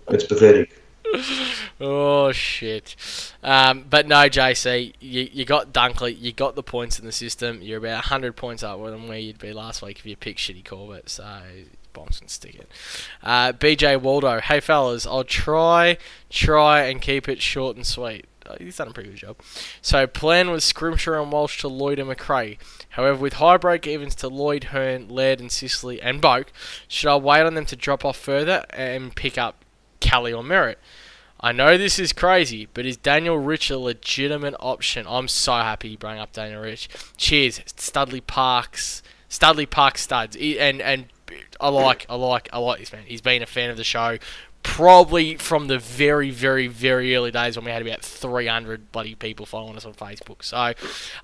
[0.09, 0.82] it's pathetic.
[1.81, 2.95] Oh shit!
[3.43, 7.62] Um, but no, JC, you, you got Dunkley, you got the points in the system.
[7.62, 10.64] You're about hundred points up than where you'd be last week if you picked shitty
[10.64, 11.09] Corbett.
[11.09, 11.24] So
[11.95, 12.70] bombs can stick it.
[13.22, 15.97] Uh, BJ Waldo, hey fellas, I'll try,
[16.28, 18.26] try and keep it short and sweet.
[18.47, 19.37] uh, he's done a pretty good job.
[19.81, 22.59] So plan was Scrimshaw and Walsh to Lloyd and Macrae.
[22.91, 26.47] However, with high break evens to Lloyd, Hurn, Laird, and Sicily and Boak,
[26.89, 29.64] should I wait on them to drop off further and pick up
[30.01, 30.76] Kelly or Merrett?
[31.43, 35.07] I know this is crazy, but is Daniel Rich a legitimate option?
[35.09, 36.88] I'm so happy you brought up Daniel Rich.
[37.16, 41.07] Cheers, Studley Parks, Studley Park studs, and and
[41.61, 43.05] I like I like I like this man.
[43.07, 44.18] He's been a fan of the show
[44.62, 49.47] probably from the very, very, very early days when we had about 300 bloody people
[49.47, 50.45] following us on Facebook.
[50.45, 50.74] So,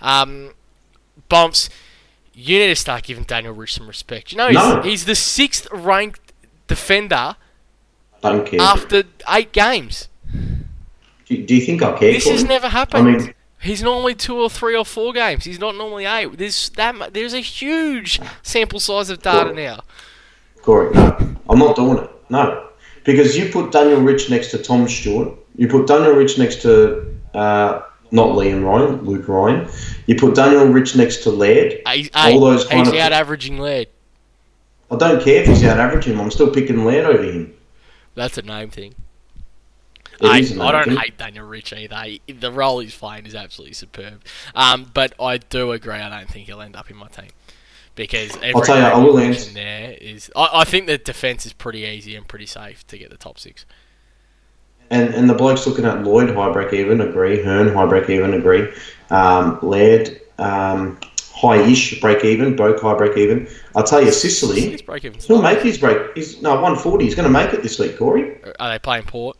[0.00, 0.54] um,
[1.28, 1.68] Bumps,
[2.32, 4.32] you need to start giving Daniel Rich some respect.
[4.32, 4.80] You know, he's, No.
[4.80, 6.32] he's the sixth ranked
[6.66, 7.36] defender
[8.32, 8.60] Don't care.
[8.60, 10.08] after eight games.
[11.26, 12.12] do, do you think I care?
[12.12, 12.34] This Corey?
[12.36, 13.08] has never happened.
[13.08, 15.44] I mean, He's normally two or three or four games.
[15.44, 16.36] He's not normally eight.
[16.36, 17.14] There's that.
[17.14, 19.80] There's a huge sample size of data now.
[20.62, 21.16] Corey, no,
[21.48, 22.10] I'm not doing it.
[22.28, 22.68] No,
[23.04, 25.36] because you put Daniel Rich next to Tom Stewart.
[25.56, 29.68] You put Daniel Rich next to uh, not Liam Ryan, Luke Ryan.
[30.06, 31.80] You put Daniel Rich next to Laird.
[31.88, 33.88] He's, All those kind he's of- out averaging Laird.
[34.90, 36.20] I don't care if he's out averaging.
[36.20, 37.52] I'm still picking Laird over him.
[38.16, 38.94] That's a name thing.
[40.20, 40.96] I, I don't thing.
[40.96, 41.96] hate Daniel Rich either.
[42.04, 44.22] He- The role he's playing is absolutely superb.
[44.54, 45.94] Um, but I do agree.
[45.94, 47.28] I don't think he'll end up in my team
[47.94, 50.30] because every tell you, I will answer- there is.
[50.34, 53.38] I, I think the defense is pretty easy and pretty safe to get the top
[53.38, 53.66] six.
[54.88, 57.42] And and the blokes looking at Lloyd high break even agree.
[57.42, 58.72] Hurn high break even agree.
[59.10, 60.98] Um, Laird um,
[61.36, 62.56] high-ish break even.
[62.56, 63.48] Boak high break even.
[63.74, 64.70] I'll tell you, Sicily.
[64.70, 65.20] His break even.
[65.20, 66.14] He'll make his break.
[66.14, 67.04] He's no 140.
[67.04, 68.38] He's going to make it this week, Corey.
[68.58, 69.36] Are they playing Port?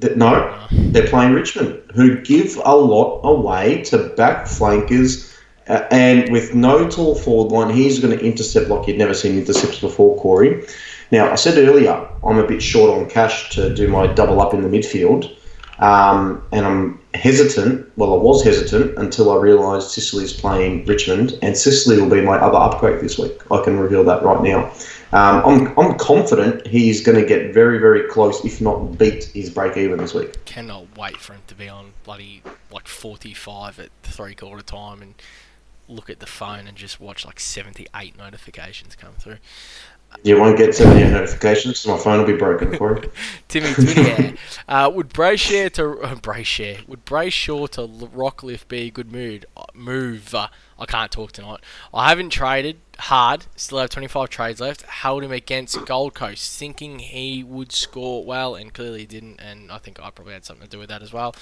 [0.00, 5.36] That no, they're playing Richmond, who give a lot away to back flankers,
[5.68, 9.36] uh, and with no tall forward line, he's going to intercept like you'd never seen
[9.36, 10.64] intercepts before, Corey.
[11.10, 14.54] Now, I said earlier, I'm a bit short on cash to do my double up
[14.54, 15.36] in the midfield,
[15.78, 17.90] um, and I'm hesitant.
[17.96, 22.36] Well, I was hesitant until I realised Sicily's playing Richmond, and Sicily will be my
[22.36, 23.40] other upgrade this week.
[23.50, 24.72] I can reveal that right now.
[25.10, 29.48] Um, I'm, I'm confident he's going to get very, very close, if not beat his
[29.48, 30.44] break even this week.
[30.44, 35.14] Cannot wait for him to be on bloody like 45 at three quarter time and
[35.88, 39.38] look at the phone and just watch like 78 notifications come through.
[40.24, 43.08] You won't get 78 notifications because my phone will be broken, Corey.
[43.48, 44.38] Timmy Twittier.
[44.68, 49.46] uh, would Brayshaw to uh, Brayshaw would Brayshaw to L- Rockliff be a good mood
[49.56, 50.34] uh, move?
[50.34, 50.48] Uh,
[50.78, 51.60] I can't talk tonight.
[51.94, 53.46] I haven't traded hard.
[53.54, 54.82] Still have 25 trades left.
[54.82, 59.40] Held him against Gold Coast, thinking he would score well, and clearly didn't.
[59.40, 61.34] And I think I probably had something to do with that as well.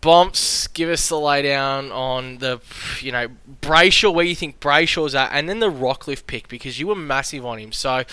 [0.00, 2.60] Bumps, give us the laydown on the,
[3.00, 3.28] you know,
[3.62, 7.44] Brayshaw, where you think Brayshaw's at, and then the Rockliff pick because you were massive
[7.44, 7.72] on him.
[7.72, 8.04] So,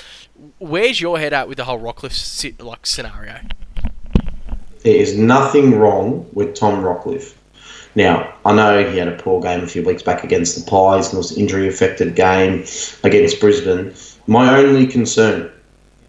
[0.60, 3.40] where's your head at with the whole Rockliff like scenario?
[4.84, 7.36] There is nothing wrong with Tom Rockliff.
[7.96, 11.08] Now, I know he had a poor game a few weeks back against the Pies,
[11.08, 12.66] and it was an injury affected game
[13.04, 13.94] against Brisbane.
[14.28, 15.52] My only concern,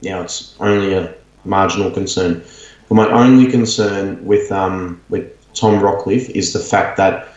[0.02, 2.42] now it's only a marginal concern,
[2.88, 7.28] but my only concern with um, with Tom Rockliff is the fact that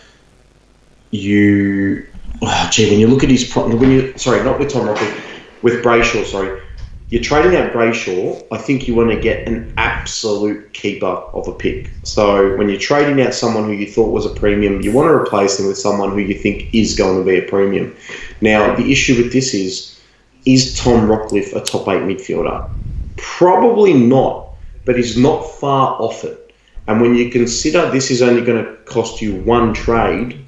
[1.11, 2.05] you,
[2.41, 5.23] oh, gee, when you look at his pro- when you sorry, not with Tom Rockliff,
[5.61, 6.61] with Brayshaw, sorry,
[7.09, 8.45] you're trading out Brayshaw.
[8.51, 11.89] I think you want to get an absolute keeper of a pick.
[12.03, 15.13] So when you're trading out someone who you thought was a premium, you want to
[15.13, 17.95] replace them with someone who you think is going to be a premium.
[18.41, 19.99] Now the issue with this is,
[20.45, 22.69] is Tom Rockliff a top eight midfielder?
[23.17, 24.49] Probably not,
[24.85, 26.48] but he's not far off it.
[26.89, 30.43] And when you consider this is only going to cost you one trade,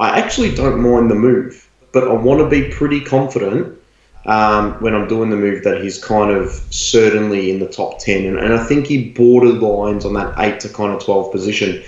[0.00, 3.78] I actually don't mind the move, but I want to be pretty confident
[4.24, 8.24] um, when I'm doing the move that he's kind of certainly in the top 10.
[8.24, 11.82] And, and I think he borderlines on that 8 to kind of 12 position.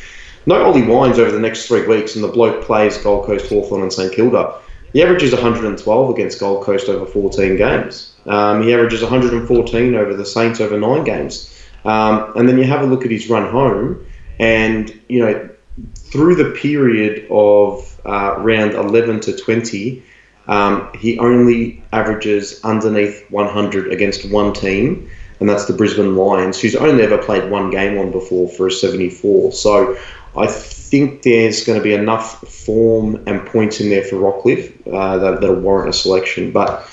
[0.44, 3.80] No Ollie Wines over the next three weeks, and the bloke plays Gold Coast, Hawthorn,
[3.80, 4.54] and St Kilda.
[4.92, 8.12] He averages 112 against Gold Coast over 14 games.
[8.26, 11.50] Um, he averages 114 over the Saints over nine games.
[11.84, 14.06] Um, and then you have a look at his run home,
[14.38, 15.48] and you know
[15.94, 20.02] through the period of uh, round 11 to 20,
[20.46, 25.10] um, he only averages underneath 100 against one team,
[25.40, 28.70] and that's the Brisbane Lions, who's only ever played one game on before for a
[28.70, 29.52] 74.
[29.52, 29.98] So
[30.36, 35.18] I think there's going to be enough form and points in there for Rockliff uh,
[35.18, 36.52] that, that'll warrant a selection.
[36.52, 36.86] But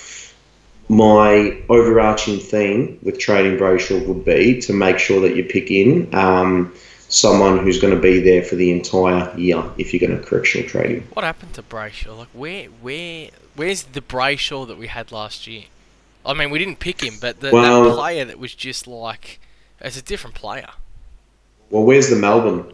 [0.92, 6.14] my overarching theme with trading Brayshaw would be to make sure that you pick in
[6.14, 6.74] um,
[7.08, 10.68] someone who's going to be there for the entire year if you're going to correctional
[10.68, 11.08] trade him.
[11.14, 12.18] What happened to Brayshaw?
[12.18, 15.64] Like, where, where, where's the Brayshaw that we had last year?
[16.26, 19.40] I mean, we didn't pick him, but the, Well- that player that was just like,
[19.80, 20.68] as a different player.
[21.70, 22.66] Well, where's the Melbourne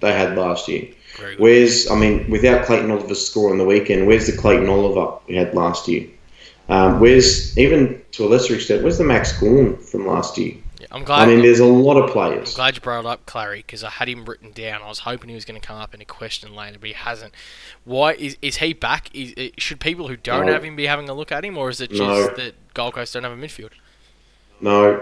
[0.00, 0.88] they had last year.
[1.38, 5.36] Where's, I mean, without Clayton Oliver's score on the weekend, where's the Clayton Oliver we
[5.36, 6.06] had last year?
[6.68, 10.54] Um, where's, even to a lesser extent, where's the Max Gawn from last year?
[10.80, 11.20] Yeah, I'm glad.
[11.20, 12.54] I mean, there's a lot of I'm players.
[12.54, 14.82] glad you brought it up, Clary, because I had him written down.
[14.82, 16.94] I was hoping he was going to come up in a question later, but he
[16.94, 17.32] hasn't.
[17.84, 19.08] Why is is he back?
[19.14, 20.52] Is, should people who don't No.
[20.52, 22.26] have him be having a look at him, or is it just No.
[22.34, 23.70] that Gold Coast don't have a midfield?
[24.60, 25.00] No,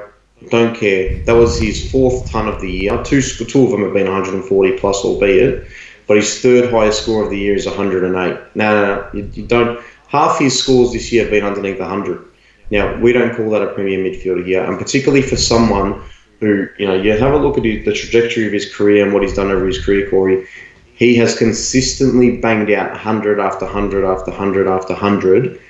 [0.50, 1.22] don't care.
[1.24, 3.02] That was his fourth ton of the year.
[3.02, 5.66] Two, two of them have been 140 plus, albeit.
[6.06, 8.12] But his third highest score of the year is 108.
[8.12, 9.08] No, no, no.
[9.14, 9.82] You, you don't.
[10.14, 12.24] Half his scores this year have been underneath 100.
[12.70, 16.04] Now, we don't call that a premier midfielder here, and particularly for someone
[16.38, 19.24] who, you know, you have a look at the trajectory of his career and what
[19.24, 20.46] he's done over his career, Corey.
[20.94, 25.60] He has consistently banged out 100 after 100 after 100 after 100,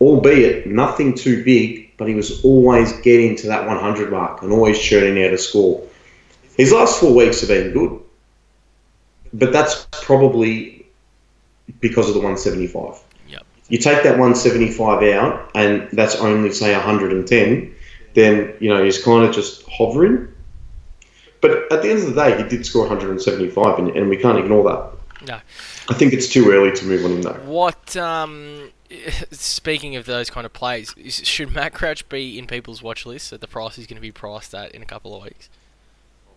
[0.00, 4.80] albeit nothing too big, but he was always getting to that 100 mark and always
[4.80, 5.80] churning out a score.
[6.56, 8.00] His last four weeks have been good,
[9.32, 10.86] but that's probably
[11.78, 13.00] because of the 175.
[13.72, 17.74] You take that 175 out, and that's only say 110,
[18.12, 20.28] then you know he's kind of just hovering.
[21.40, 24.38] But at the end of the day, he did score 175, and, and we can't
[24.38, 25.26] ignore that.
[25.26, 25.40] No.
[25.88, 27.40] I think it's too early to move on him though.
[27.46, 27.96] What?
[27.96, 28.72] Um,
[29.30, 30.94] speaking of those kind of plays,
[31.24, 34.12] should Matt Crouch be in people's watch list that the price is going to be
[34.12, 35.48] priced at in a couple of weeks?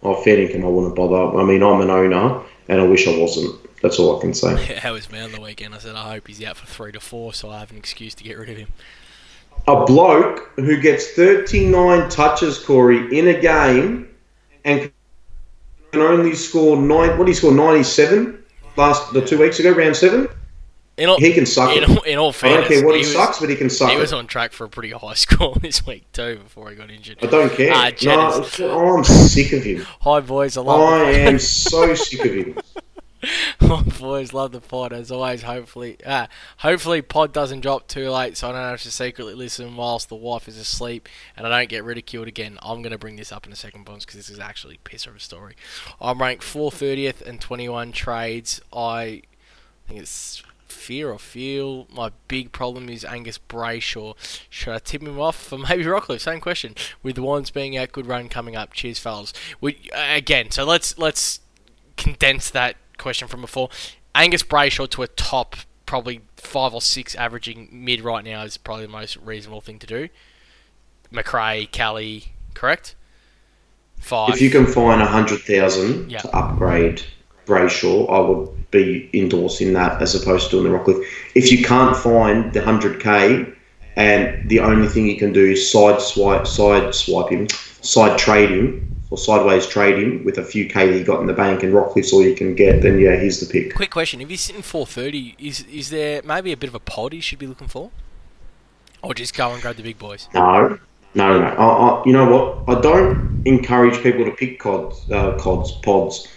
[0.05, 1.35] Oh, fair income, I wouldn't bother.
[1.35, 3.55] I mean, I'm an owner, and I wish I wasn't.
[3.81, 4.75] That's all I can say.
[4.79, 5.73] How was on the weekend?
[5.73, 8.13] I said I hope he's out for three to four, so I have an excuse
[8.15, 8.67] to get rid of him.
[9.67, 14.07] A bloke who gets 39 touches, Corey, in a game,
[14.63, 14.91] and
[15.91, 17.17] can only score nine.
[17.17, 17.51] What did he score?
[17.51, 18.43] 97
[18.75, 20.27] last the two weeks ago, round seven.
[20.97, 22.99] In all, He can suck in all, in all I fairness, don't care what he,
[22.99, 23.99] was, sucks, but he can suck he it.
[23.99, 27.17] was on track for a pretty high score this week too before he got injured.
[27.21, 27.71] I don't care.
[27.73, 28.97] Ah, no, Jedders.
[28.97, 29.85] I'm sick of him.
[30.01, 32.57] Hi boys, I love I am so sick of him.
[33.59, 35.41] Hi boys, love the pod as always.
[35.41, 36.27] Hopefully, uh,
[36.59, 40.15] hopefully pod doesn't drop too late, so I don't have to secretly listen whilst the
[40.15, 42.57] wife is asleep, and I don't get ridiculed again.
[42.61, 45.07] I'm gonna bring this up in a second, Bonds, because this is actually a piss
[45.07, 45.55] of a story.
[45.99, 48.61] I'm ranked 430th and 21 trades.
[48.71, 49.23] I
[49.87, 50.41] think it's
[50.75, 51.87] fear or feel.
[51.93, 54.15] My big problem is Angus Brayshaw.
[54.49, 56.19] Should I tip him off for maybe Rockliff?
[56.21, 56.75] Same question.
[57.01, 58.73] With the ones being out, good run coming up.
[58.73, 59.33] Cheers, fellas.
[59.61, 61.39] We, again, so let's let's
[61.97, 63.69] condense that question from before.
[64.13, 65.55] Angus Brayshaw to a top,
[65.85, 69.87] probably five or six, averaging mid right now is probably the most reasonable thing to
[69.87, 70.09] do.
[71.11, 72.95] Macrae, Kelly, correct?
[73.97, 74.29] Five.
[74.35, 76.19] If you can find a hundred thousand Yeah.
[76.19, 77.01] to upgrade
[77.45, 81.05] Brayshaw, I would be endorsing that as opposed to doing the Rockliff.
[81.35, 83.45] If you can't find the hundred k,
[83.95, 88.49] and the only thing you can do is side swipe, side swipe him, side trade
[88.49, 91.63] him, or sideways trade him with a few k that you got in the bank,
[91.63, 93.75] and Rockliff's all you can get, then yeah, here's the pick.
[93.75, 97.13] Quick question: If he's sitting 430, is is there maybe a bit of a pod
[97.13, 97.91] he should be looking for,
[99.01, 100.27] or just go and grab the big boys?
[100.33, 100.79] No,
[101.13, 101.45] no, no.
[101.45, 102.77] I, I, you know what?
[102.77, 106.27] I don't encourage people to pick cods, uh, cods, pods.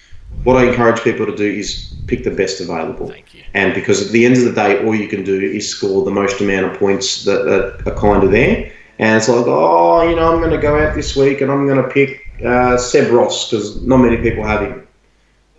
[0.44, 3.08] What I encourage people to do is pick the best available.
[3.08, 3.42] Thank you.
[3.54, 6.10] And because at the end of the day, all you can do is score the
[6.10, 8.72] most amount of points that, that are kind of there.
[8.98, 11.66] And it's like, oh, you know, I'm going to go out this week and I'm
[11.66, 14.86] going to pick uh, Seb Ross because not many people have him.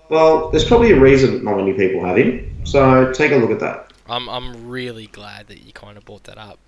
[0.09, 2.49] Well, there's probably a reason not many people have him.
[2.65, 3.93] So take a look at that.
[4.07, 6.59] I'm I'm really glad that you kind of brought that up.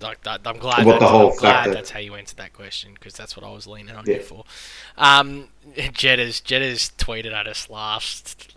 [0.00, 0.86] Like that, I'm glad.
[0.86, 3.50] What the whole I'm glad that's how you answered that question because that's what I
[3.50, 4.16] was leaning on Yeah.
[4.16, 4.44] you for.
[4.96, 8.54] Um, Jedders Jedders tweeted at us last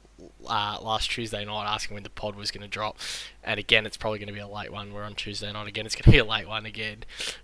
[0.48, 2.98] uh, last Tuesday night asking when the pod was going to drop,
[3.44, 4.94] and again it's probably going to be a late one.
[4.94, 5.86] We're on Tuesday night again.
[5.88, 6.98] It's going to be a late one again.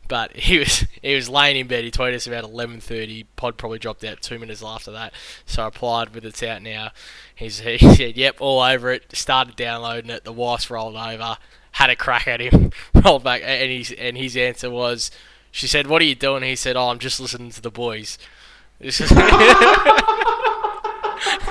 [0.08, 1.84] But he was he was laying in bed.
[1.84, 3.26] He tweeted us about 11:30.
[3.36, 5.14] Pod probably dropped out two minutes after that.
[5.48, 6.92] So I replied with it's out now.
[7.34, 10.24] He's, he said, "Yep, all over it." Started downloading it.
[10.24, 11.38] The wife's rolled over.
[11.78, 12.72] Had a crack at him.
[13.06, 15.12] rolled back, and his and his answer was,
[15.52, 18.18] she said, "What are you doing?" He said, "Oh, I'm just listening to the boys."
[18.80, 19.12] This is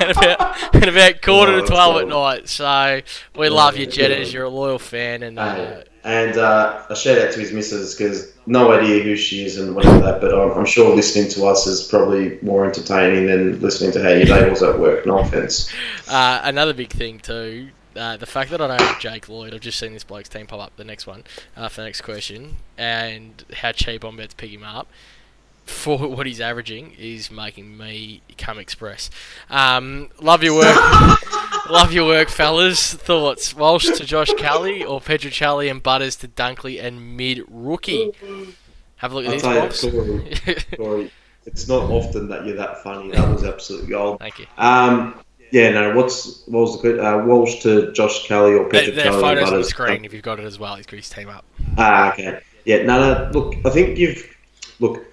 [0.01, 2.49] and about and about quarter Oh, to twelve at night.
[2.49, 3.01] So
[3.37, 3.91] we love you, yeah.
[3.93, 4.33] Jedders.
[4.33, 7.95] You're a loyal fan, and uh, Uh, and uh, a shout out to his missus
[7.95, 11.47] because no idea who she is and whatever that, but I'm, I'm sure listening to
[11.47, 15.05] us is probably more entertaining than listening to how your day was at work.
[15.05, 15.69] No offense.
[16.09, 19.55] Uh, another big thing too, uh, the fact that I don't have Jake Lloyd.
[19.55, 20.77] I've just seen this bloke's team pop up.
[20.77, 21.25] The next one,
[21.57, 24.89] uh, for the next question, and how cheap I'm about to pick him up
[25.65, 29.11] for what he's averaging is making me come express.
[29.51, 30.77] Um, love your work,
[31.71, 32.95] love your work, fellas.
[32.95, 38.13] Thoughts: Walsh to Josh Kelly or Petruccelle and Butters to Dunkley and mid rookie.
[38.97, 39.81] Have a look at I'll these tell you, box.
[39.83, 41.11] Corey, Corey,
[41.45, 43.11] It's not often that you're that funny.
[43.11, 44.21] That was absolute gold.
[44.21, 44.47] Thank you.
[44.57, 45.21] Um,
[45.51, 45.95] yeah, no.
[45.95, 47.01] What's what was the good?
[47.01, 49.21] Uh, Walsh to Josh Kelly or Petruccelle?
[49.21, 50.77] photos on the screen if you've got it as well.
[50.77, 51.45] He's his team up.
[51.79, 52.41] Ah, okay.
[52.65, 53.31] Yeah, no, no.
[53.33, 54.37] Look, I think you've
[54.81, 55.05] look.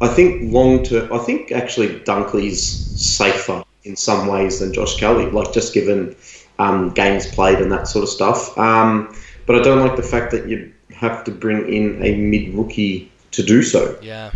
[0.00, 1.12] I think long term.
[1.12, 2.60] I think actually Dunkley's
[3.00, 5.30] safer in some ways than Josh Kelly.
[5.30, 6.16] Like just given
[6.58, 8.56] um, games played and that sort of stuff.
[8.58, 9.14] Um,
[9.46, 13.10] but I don't like the fact that you have to bring in a mid rookie
[13.32, 13.98] to do so.
[14.02, 14.30] Yeah.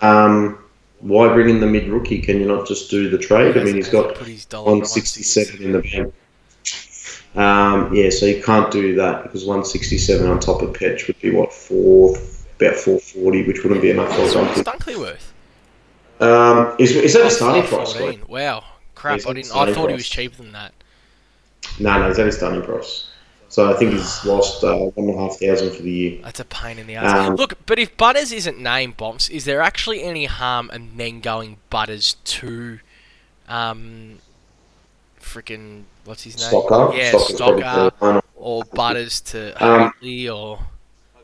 [0.00, 0.58] Um,
[1.00, 2.20] why bring in the mid rookie?
[2.20, 3.56] Can you not just do the trade?
[3.56, 4.16] I mean, he's got
[4.64, 6.14] one sixty seven in the bank.
[7.34, 11.32] Um, yeah, so you can't do that because 167 on top of Petch would be
[11.32, 14.62] what four, about 440, which wouldn't be enough for What's Dunkley.
[14.62, 15.32] Dunkley worth?
[16.20, 18.28] Um, is, is that a starting price?
[18.28, 18.62] Wow.
[18.94, 19.56] Crap, He's I didn't.
[19.56, 20.72] I thought he was cheaper than that.
[21.80, 23.08] No, no, is that his starting price?
[23.54, 26.20] So I think he's lost uh, one and a half thousand for the year.
[26.24, 27.28] That's a pain in the ass.
[27.28, 31.20] Um, Look, but if Butters isn't named bombs, is there actually any harm in then
[31.20, 32.80] going Butters to,
[33.48, 34.18] um,
[35.20, 36.50] freaking what's his name?
[36.50, 39.92] Stocker, Yeah, Stocker's Stocker, or Butters to Um,
[40.32, 40.58] or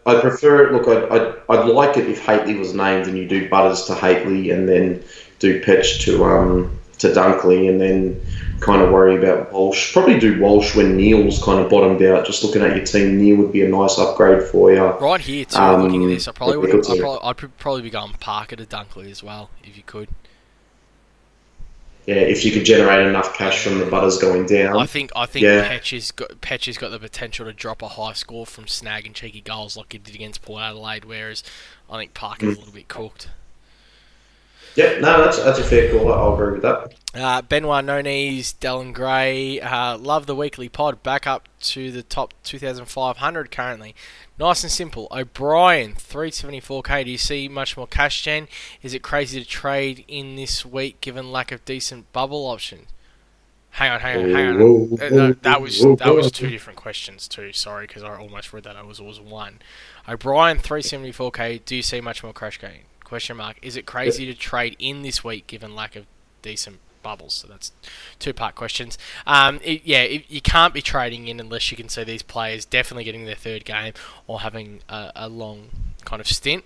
[0.07, 0.73] I prefer it.
[0.73, 0.87] look.
[0.87, 4.55] I'd, I'd, I'd like it if Hately was named and you do Butters to Hately
[4.55, 5.03] and then
[5.41, 8.21] do Petch to um to Dunkley and then
[8.61, 9.93] kind of worry about Walsh.
[9.93, 12.27] Probably do Walsh when Neale's kind of bottomed out.
[12.27, 14.83] Just looking at your team, Neil would be a nice upgrade for you.
[14.85, 15.59] right here too.
[15.59, 16.75] um, looking at this, I probably would.
[16.75, 20.09] I'd probably, I'd probably be going Parker to Dunkley as well if you could.
[22.07, 24.77] Yeah, if you could generate enough cash from the Butters going down.
[24.77, 25.69] I think I think yeah.
[25.69, 29.13] Petch has got Petch has got the potential to drop a high score from snagging
[29.15, 31.43] cheeky goals like he did against Port Adelaide, whereas
[31.91, 32.57] I think Parker's Mm.
[32.57, 33.29] a little bit cooked.
[34.77, 36.13] Yeah, no, that's that's a fair call.
[36.13, 36.95] I'll agree with that.
[37.13, 41.03] Uh, Benoit Nones, Dylan Gray, uh, love the weekly pod.
[41.03, 43.97] Back up to the top 2,500 currently.
[44.39, 45.09] Nice and simple.
[45.11, 47.05] O'Brien, 374k.
[47.05, 48.47] Do you see much more cash gen?
[48.81, 52.87] Is it crazy to trade in this week given lack of decent bubble options?
[53.75, 54.57] Hang on, hang on, hang on.
[54.57, 57.53] Uh, whoa, that, that was that was two different questions too.
[57.53, 58.77] Sorry, because I almost read that.
[58.77, 59.61] I was was one.
[60.09, 61.65] O'Brien, 374k.
[61.65, 62.81] Do you see much more crash gain?
[63.11, 63.57] Question mark.
[63.61, 66.07] Is it crazy to trade in this week given lack of
[66.43, 67.35] decent bubbles?
[67.35, 67.73] So that's
[68.21, 68.97] two part questions.
[69.27, 72.65] Um, it, yeah, it, you can't be trading in unless you can see these players
[72.65, 73.95] definitely getting their third game
[74.29, 75.71] or having a, a long
[76.05, 76.65] kind of stint.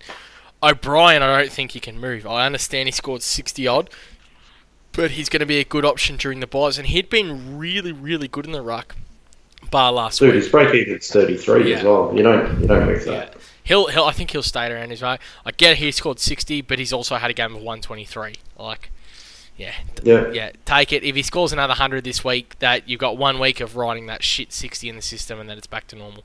[0.61, 2.27] O'Brien, I don't think he can move.
[2.27, 3.89] I understand he scored 60 odd,
[4.91, 7.91] but he's going to be a good option during the byes, and he'd been really,
[7.91, 8.95] really good in the ruck,
[9.71, 10.43] bar last Dude, week.
[10.43, 11.77] his break even's thirty three Yeah.
[11.79, 12.13] as well.
[12.15, 13.29] You don't you don't move Yeah.
[13.65, 15.17] He'll, he'll, I think he'll stay around his way.
[15.45, 18.35] I get he scored 60, but he's also had a game of 123.
[18.57, 18.91] Like,
[19.57, 20.31] yeah, Yeah.
[20.31, 21.03] yeah, take it.
[21.03, 24.21] If he scores another 100 this week, that you've got one week of riding that
[24.21, 26.23] shit 60 in the system, and then it's back to normal.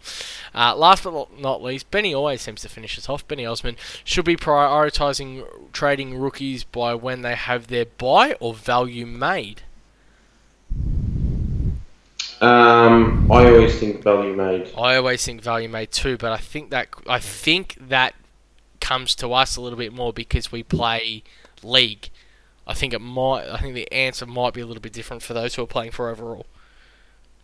[0.55, 3.27] Uh, last but not least, Benny always seems to finish us off.
[3.27, 9.07] Benny Osman should be prioritising trading rookies by when they have their bye or value
[9.07, 9.63] made.
[12.41, 14.71] Um, I always think value made.
[14.77, 18.15] I always think value made too, but I think that I think that
[18.81, 21.23] comes to us a little bit more because we play
[21.63, 22.09] league.
[22.67, 23.47] I think it might.
[23.49, 25.91] I think the answer might be a little bit different for those who are playing
[25.91, 26.47] for overall.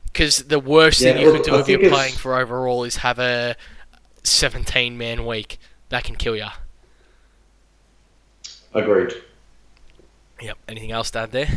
[0.07, 2.85] Because the worst thing you look, could do I if you're it's- playing for overall
[2.85, 3.55] is have a
[4.23, 5.59] 17 man week.
[5.91, 6.47] That can kill you.
[8.73, 9.13] Agreed.
[10.41, 10.57] Yep.
[10.69, 11.49] Anything else to add there?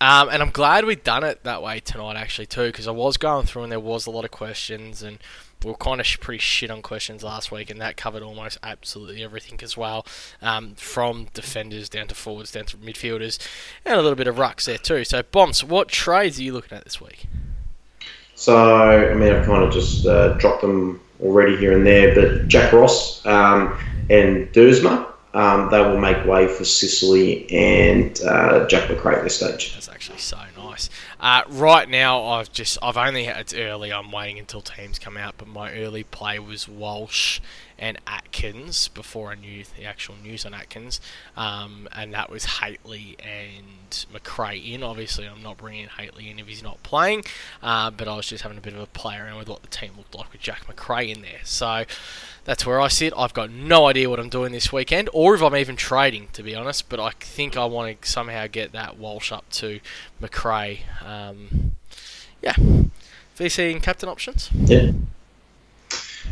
[0.00, 3.16] Um, and I'm glad we've done it that way tonight, actually, too, because I was
[3.16, 5.18] going through and there was a lot of questions, and
[5.64, 9.22] we were kind of pretty shit on questions last week, and that covered almost absolutely
[9.22, 10.04] everything as well,
[10.42, 13.38] um, from defenders down to forwards, down to midfielders,
[13.84, 15.04] and a little bit of rucks there too.
[15.04, 17.26] So, Bombs, what trades are you looking at this week?
[18.34, 22.48] So, I mean, I've kind of just uh, dropped them already here and there, but
[22.48, 23.78] Jack Ross um,
[24.10, 29.36] and Dersma, um, they will make way for Sicily and uh, Jack Macrae at this
[29.36, 29.74] stage.
[29.74, 30.88] That's actually so nice.
[31.24, 33.90] Uh, right now, I've just I've only it's early.
[33.90, 37.40] I'm waiting until teams come out, but my early play was Walsh
[37.78, 41.00] and Atkins before I knew the actual news on Atkins,
[41.34, 44.82] um, and that was Hately and Macrae in.
[44.82, 47.24] Obviously, I'm not bringing Hately in if he's not playing,
[47.62, 49.68] uh, but I was just having a bit of a play around with what the
[49.68, 51.40] team looked like with Jack Macrae in there.
[51.42, 51.84] So
[52.44, 53.12] that's where I sit.
[53.16, 56.42] I've got no idea what I'm doing this weekend, or if I'm even trading, to
[56.42, 56.88] be honest.
[56.88, 59.80] But I think I want to somehow get that Walsh up to
[60.20, 60.82] Macrae.
[62.42, 62.54] Yeah,
[63.38, 64.50] VC and captain options.
[64.52, 64.92] Yeah.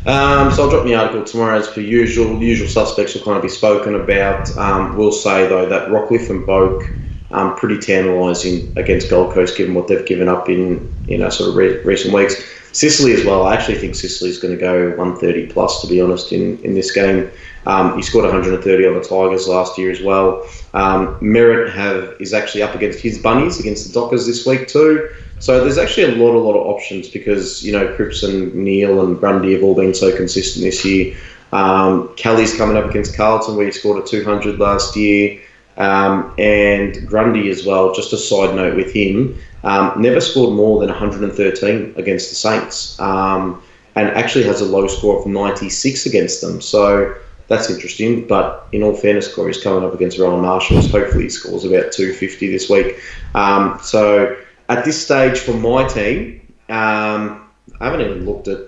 [0.05, 2.41] Um, so I'll drop the article tomorrow as per usual.
[2.41, 4.55] Usual suspects will kind of be spoken about.
[4.57, 6.93] Um, we'll say though that Rockliff and Boak
[7.33, 11.49] um, pretty tantalising against Gold Coast, given what they've given up in you know sort
[11.49, 12.35] of re- recent weeks.
[12.71, 13.45] Sicily as well.
[13.45, 16.73] I actually think Sicily is going to go 130 plus, to be honest, in, in
[16.73, 17.29] this game.
[17.67, 20.43] Um, he scored 130 on the Tigers last year as well.
[20.73, 25.07] Um, Merrett have is actually up against his bunnies against the Dockers this week too.
[25.39, 29.05] So there's actually a lot, a lot of options because you know Cripps and Neale
[29.05, 31.15] and Grundy have all been so consistent this year.
[31.51, 35.39] Um, Kelly's coming up against Carlton where he scored a 200 last year.
[35.77, 37.93] Um, and Grundy as well.
[37.93, 42.99] Just a side note with him, um, never scored more than 113 against the Saints,
[42.99, 43.61] um,
[43.95, 46.61] and actually has a low score of 96 against them.
[46.61, 47.15] So
[47.47, 48.27] that's interesting.
[48.27, 50.91] But in all fairness, Corey's coming up against Rowan Marshalls.
[50.91, 52.99] Hopefully, he scores about 250 this week.
[53.35, 54.37] Um, so
[54.69, 58.59] at this stage for my team, um, I haven't even looked at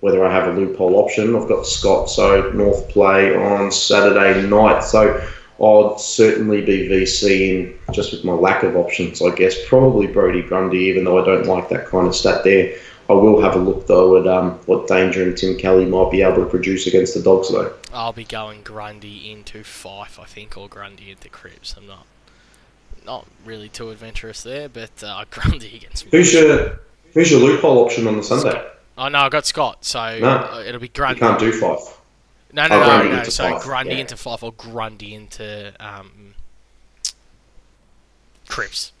[0.00, 1.36] whether I have a loophole option.
[1.36, 4.82] I've got Scott, so North play on Saturday night.
[4.82, 5.24] So
[5.62, 9.54] I'd certainly be VCing just with my lack of options, I guess.
[9.68, 12.76] Probably Brodie Grundy, even though I don't like that kind of stat there.
[13.08, 16.22] I will have a look though at um, what Danger and Tim Kelly might be
[16.22, 17.74] able to produce against the Dogs though.
[17.92, 21.74] I'll be going Grundy into Fyfe, I think, or Grundy into Cripps.
[21.76, 22.06] I'm not
[23.04, 26.04] not really too adventurous there, but uh, Grundy against.
[26.04, 26.80] Who's your
[27.12, 28.68] Who's your loophole option on the Sunday?
[28.96, 30.28] Oh no, I got Scott, so No.
[30.28, 31.20] uh, it'll be Grundy.
[31.20, 31.96] You can't do Fyfe.
[32.52, 33.18] No, no, Oh, no, Grundy no.
[33.18, 34.00] into So Fyfe, Grundy yeah.
[34.00, 36.34] into Fyfe or Grundy into um,
[38.48, 38.92] Cripps.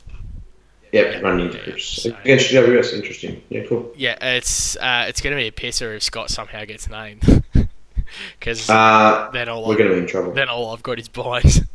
[0.92, 2.02] Yeah, running into yeah, Cripps.
[2.02, 3.42] so- Against GWS, interesting.
[3.48, 3.92] Yeah, cool.
[3.96, 7.22] Yeah, it's uh, it's going to be a pisser if Scott somehow gets named,
[8.38, 10.32] because Uh, then all we're going to be in trouble.
[10.32, 11.62] then all I've got is byes.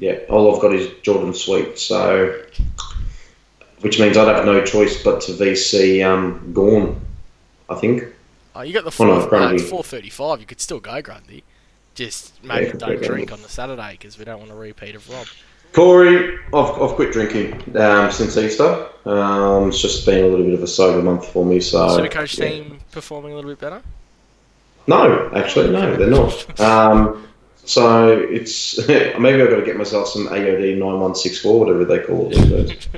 [0.00, 2.40] Yeah, all I've got is Jordon Sweet, so
[3.80, 7.00] which means I'd have no choice but to VC um, Gawn,
[7.68, 8.04] I think.
[8.58, 10.40] Oh, you got the Oh, no, four, four thirty-five.
[10.40, 11.44] You could still go Grundy.
[11.94, 15.08] Just maybe Yeah, don't drink on the Saturday because we don't want a repeat of
[15.08, 15.28] Rob.
[15.72, 18.88] Corey, I've, I've quit drinking um, since Easter.
[19.04, 21.60] Um, it's just been a little bit of a sober month for me.
[21.60, 22.48] So Supercoach yeah.
[22.48, 23.80] team performing a little bit better.
[24.88, 26.60] No, actually, no, they're not.
[26.60, 27.28] Um,
[27.64, 31.84] so it's maybe I've got to get myself some AOD nine one six four, whatever
[31.84, 32.88] they call it.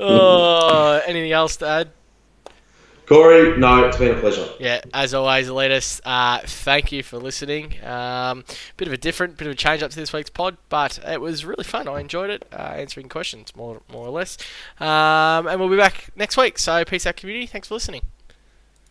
[0.00, 1.90] oh, anything else to add?
[3.06, 4.48] Corey, no, it's been a pleasure.
[4.58, 7.82] Yeah, as always, Elitis, uh, thank you for listening.
[7.84, 8.44] Um,
[8.76, 11.20] bit of a different, bit of a change up to this week's pod, but it
[11.20, 11.86] was really fun.
[11.86, 14.36] I enjoyed it, uh, answering questions more, more or less.
[14.80, 16.58] Um, and we'll be back next week.
[16.58, 17.46] So peace out, community.
[17.46, 18.02] Thanks for listening.